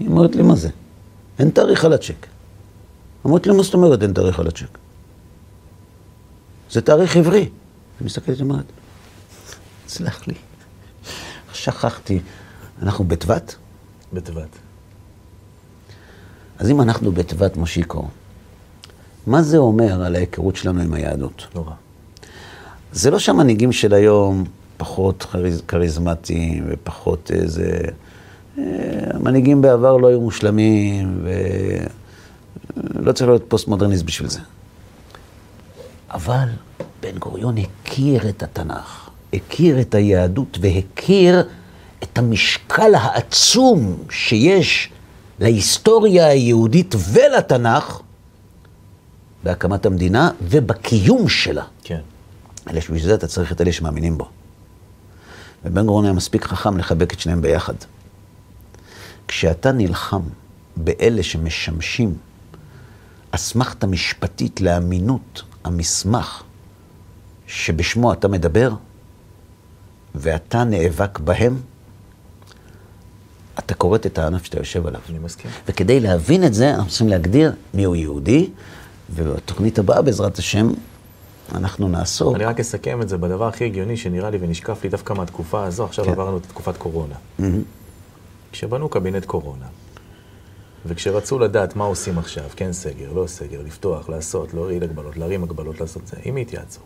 היא 0.00 0.08
אומרת 0.08 0.36
לי, 0.36 0.42
מה 0.42 0.56
זה? 0.56 0.68
אין 1.38 1.50
תאריך 1.50 1.84
על 1.84 1.92
הצ'ק. 1.92 2.26
אמרתי 3.26 3.48
לה, 3.48 3.54
מה 3.54 3.62
זאת 3.62 3.74
אומרת 3.74 4.02
אין 4.02 4.12
תאריך 4.12 4.40
על 4.40 4.48
הצ'ק? 4.48 4.78
זה 6.70 6.80
תאריך 6.80 7.16
עברי. 7.16 7.40
היא 7.40 7.50
מסתכלת 8.06 8.38
ואומרת, 8.38 8.64
סלח 9.88 10.28
לי, 10.28 10.34
שכחתי, 11.52 12.20
אנחנו 12.82 13.04
בטבת? 13.04 13.54
בטבת. 14.12 14.48
אז 16.58 16.70
אם 16.70 16.80
אנחנו 16.80 17.12
בטבת 17.12 17.56
מושיקו, 17.56 18.08
מה 19.26 19.42
זה 19.42 19.58
אומר 19.58 20.02
על 20.02 20.14
ההיכרות 20.14 20.56
שלנו 20.56 20.80
עם 20.80 20.94
היהדות? 20.94 21.46
נורא. 21.54 21.72
זה 22.92 23.10
לא 23.10 23.18
שהמנהיגים 23.18 23.72
של 23.72 23.94
היום 23.94 24.44
פחות 24.76 25.22
כריז, 25.22 25.62
כריזמטיים 25.68 26.64
ופחות 26.68 27.30
איזה... 27.30 27.80
אה, 28.58 28.64
המנהיגים 29.14 29.62
בעבר 29.62 29.96
לא 29.96 30.06
היו 30.06 30.20
מושלמים 30.20 31.24
ולא 32.76 33.12
צריך 33.12 33.28
להיות 33.28 33.44
פוסט-מודרניסט 33.48 34.04
בשביל 34.04 34.28
זה. 34.28 34.40
אבל 36.10 36.48
בן 37.00 37.18
גוריון 37.18 37.54
הכיר 37.58 38.28
את 38.28 38.42
התנ"ך, 38.42 39.07
הכיר 39.32 39.80
את 39.80 39.94
היהדות 39.94 40.58
והכיר 40.60 41.48
את 42.02 42.18
המשקל 42.18 42.94
העצום 42.94 43.96
שיש 44.10 44.90
להיסטוריה 45.40 46.26
היהודית 46.26 46.94
ולתנ"ך 47.12 48.00
בהקמת 49.44 49.86
המדינה 49.86 50.30
ובקיום 50.42 51.28
שלה. 51.28 51.64
כן. 51.84 52.00
אלא 52.70 52.80
שבשביל 52.80 53.02
זה 53.02 53.14
אתה 53.14 53.26
צריך 53.26 53.52
את 53.52 53.60
אלה 53.60 53.72
שמאמינים 53.72 54.18
בו. 54.18 54.28
ובן 55.64 55.86
גוריון 55.86 56.04
היה 56.04 56.14
מספיק 56.14 56.44
חכם 56.44 56.78
לחבק 56.78 57.12
את 57.12 57.20
שניהם 57.20 57.42
ביחד. 57.42 57.74
כשאתה 59.28 59.72
נלחם 59.72 60.22
באלה 60.76 61.22
שמשמשים 61.22 62.14
אסמכתה 63.30 63.86
משפטית 63.86 64.60
לאמינות 64.60 65.42
המסמך 65.64 66.42
שבשמו 67.46 68.12
אתה 68.12 68.28
מדבר, 68.28 68.72
ואתה 70.14 70.64
נאבק 70.64 71.18
בהם, 71.18 71.56
אתה 73.58 73.74
כורת 73.74 74.06
את 74.06 74.18
הענף 74.18 74.44
שאתה 74.44 74.58
יושב 74.58 74.86
עליו. 74.86 75.00
אני 75.10 75.18
מסכים. 75.18 75.50
וכדי 75.68 76.00
להבין 76.00 76.44
את 76.44 76.54
זה, 76.54 76.74
אנחנו 76.74 76.88
צריכים 76.88 77.08
להגדיר 77.08 77.52
מיהו 77.74 77.94
יהודי, 77.94 78.50
ובתוכנית 79.14 79.78
הבאה, 79.78 80.02
בעזרת 80.02 80.38
השם, 80.38 80.70
אנחנו 81.54 81.88
נעסוק. 81.88 82.36
אני 82.36 82.44
רק 82.44 82.60
אסכם 82.60 83.02
את 83.02 83.08
זה 83.08 83.18
בדבר 83.18 83.48
הכי 83.48 83.64
הגיוני 83.64 83.96
שנראה 83.96 84.30
לי 84.30 84.38
ונשקף 84.40 84.84
לי 84.84 84.90
דווקא 84.90 85.12
מהתקופה 85.12 85.64
הזו, 85.64 85.84
עכשיו 85.84 86.04
כן. 86.04 86.10
עברנו 86.10 86.36
את 86.36 86.46
תקופת 86.46 86.76
קורונה. 86.76 87.14
מהמם. 87.38 87.62
כשבנו 88.52 88.88
קבינט 88.88 89.24
קורונה, 89.24 89.66
וכשרצו 90.86 91.38
לדעת 91.38 91.76
מה 91.76 91.84
עושים 91.84 92.18
עכשיו, 92.18 92.44
כן 92.56 92.72
סגר, 92.72 93.12
לא 93.12 93.26
סגר, 93.26 93.62
לפתוח, 93.66 94.08
לעשות, 94.08 94.54
להוריד 94.54 94.82
הגבלות, 94.82 95.16
להרים 95.16 95.42
הגבלות, 95.42 95.80
לעשות 95.80 96.06
זה, 96.06 96.16
עם 96.24 96.34
מי 96.34 96.40
התייעצו? 96.40 96.80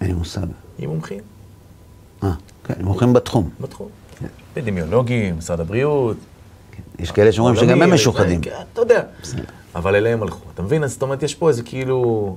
אין 0.00 0.08
לי 0.08 0.14
מושג. 0.14 0.46
עם 0.78 0.90
מומחים 0.90 1.20
אה, 2.22 2.32
כן, 2.64 2.84
הולכים 2.84 3.12
בתחום. 3.12 3.50
בתחום. 3.60 3.88
אפידמיולוגים, 4.52 5.38
משרד 5.38 5.60
הבריאות. 5.60 6.16
יש 6.98 7.10
כאלה 7.10 7.32
שאומרים 7.32 7.56
שגם 7.56 7.82
הם 7.82 7.94
משוחדים. 7.94 8.40
כן, 8.40 8.50
אתה 8.72 8.80
יודע. 8.80 9.02
אבל 9.74 9.94
אליהם 9.94 10.22
הלכו. 10.22 10.44
אתה 10.54 10.62
מבין? 10.62 10.84
אז 10.84 10.92
זאת 10.92 11.02
אומרת, 11.02 11.22
יש 11.22 11.34
פה 11.34 11.48
איזה 11.48 11.62
כאילו... 11.62 12.36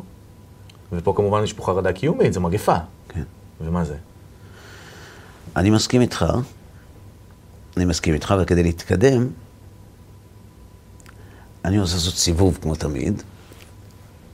ופה 0.92 1.14
כמובן 1.16 1.44
יש 1.44 1.54
פה 1.54 1.66
חרדה 1.66 1.94
קיומית, 1.94 2.34
זו 2.34 2.42
מגפה. 2.42 2.76
כן. 3.10 3.24
ומה 3.62 3.86
זה? 3.86 3.96
אני 5.56 5.70
מסכים 5.70 6.02
איתך, 6.02 6.26
אני 7.78 7.86
מסכים 7.86 8.14
איתך, 8.14 8.34
וכדי 8.42 8.64
להתקדם, 8.64 9.28
אני 11.66 11.80
רוצה 11.80 11.94
לעשות 11.94 12.14
סיבוב 12.14 12.58
כמו 12.62 12.76
תמיד, 12.76 13.24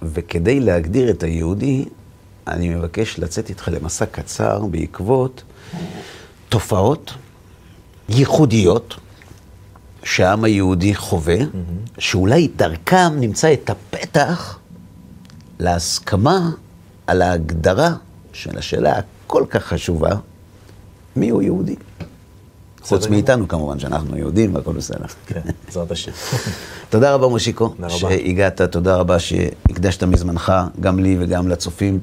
וכדי 0.01 0.59
להגדיר 0.59 1.09
את 1.09 1.23
היהודי, 1.23 1.85
אני 2.47 2.69
מבקש 2.69 3.19
לצאת 3.19 3.49
איתך 3.49 3.69
למסע 3.73 4.05
קצר 4.05 4.65
בעקבות 4.65 5.43
תופעות 6.49 7.13
ייחודיות 8.09 8.95
שהעם 10.03 10.43
היהודי 10.43 10.95
חווה, 10.95 11.37
שאולי 11.99 12.47
דרכם 12.55 13.13
נמצא 13.19 13.53
את 13.53 13.69
הפתח 13.69 14.59
להסכמה 15.59 16.51
על 17.07 17.21
ההגדרה 17.21 17.93
של 18.33 18.57
השאלה 18.57 18.99
הכל 18.99 19.45
כך 19.49 19.63
חשובה, 19.63 20.11
מיהו 21.15 21.41
יהודי? 21.41 21.75
חוץ. 22.81 23.07
מאיתנו 23.07 23.47
כמובן, 23.47 23.79
שאנחנו 23.79 24.17
יהודים 24.17 24.55
והכל 24.55 24.73
בסדר. 24.73 25.05
כן, 25.27 25.39
בעזרת 25.65 25.91
השם. 25.91 26.11
תודה 26.89 27.13
רבה 27.13 27.27
מושיקו. 27.27 27.75
שהגעת, 27.87 28.61
תודה 28.61 28.95
רבה 28.95 29.19
שהקדשת 29.19 30.03
מזמנך, 30.03 30.53
גם 30.79 30.99
לי 30.99 31.17
וגם 31.19 31.47
לצופים. 31.47 31.99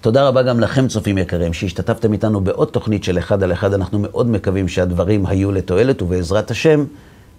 תודה 0.00 0.28
רבה 0.28 0.42
גם 0.42 0.60
לכם, 0.60 0.88
צופים 0.88 1.18
יקרים, 1.18 1.52
שהשתתפתם 1.52 2.12
איתנו 2.12 2.40
בעוד 2.40 2.68
תוכנית 2.68 3.04
של 3.04 3.18
אחד 3.18 3.42
על 3.42 3.52
אחד. 3.52 3.74
אנחנו 3.74 3.98
מאוד 3.98 4.30
מקווים 4.30 4.68
שהדברים 4.68 5.26
היו 5.26 5.52
לתועלת, 5.52 6.02
ובעזרת 6.02 6.50
השם, 6.50 6.84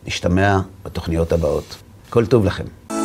נשתמע 0.07 0.59
בתוכניות 0.85 1.31
הבאות. 1.31 1.75
כל 2.09 2.25
טוב 2.25 2.45
לכם. 2.45 2.98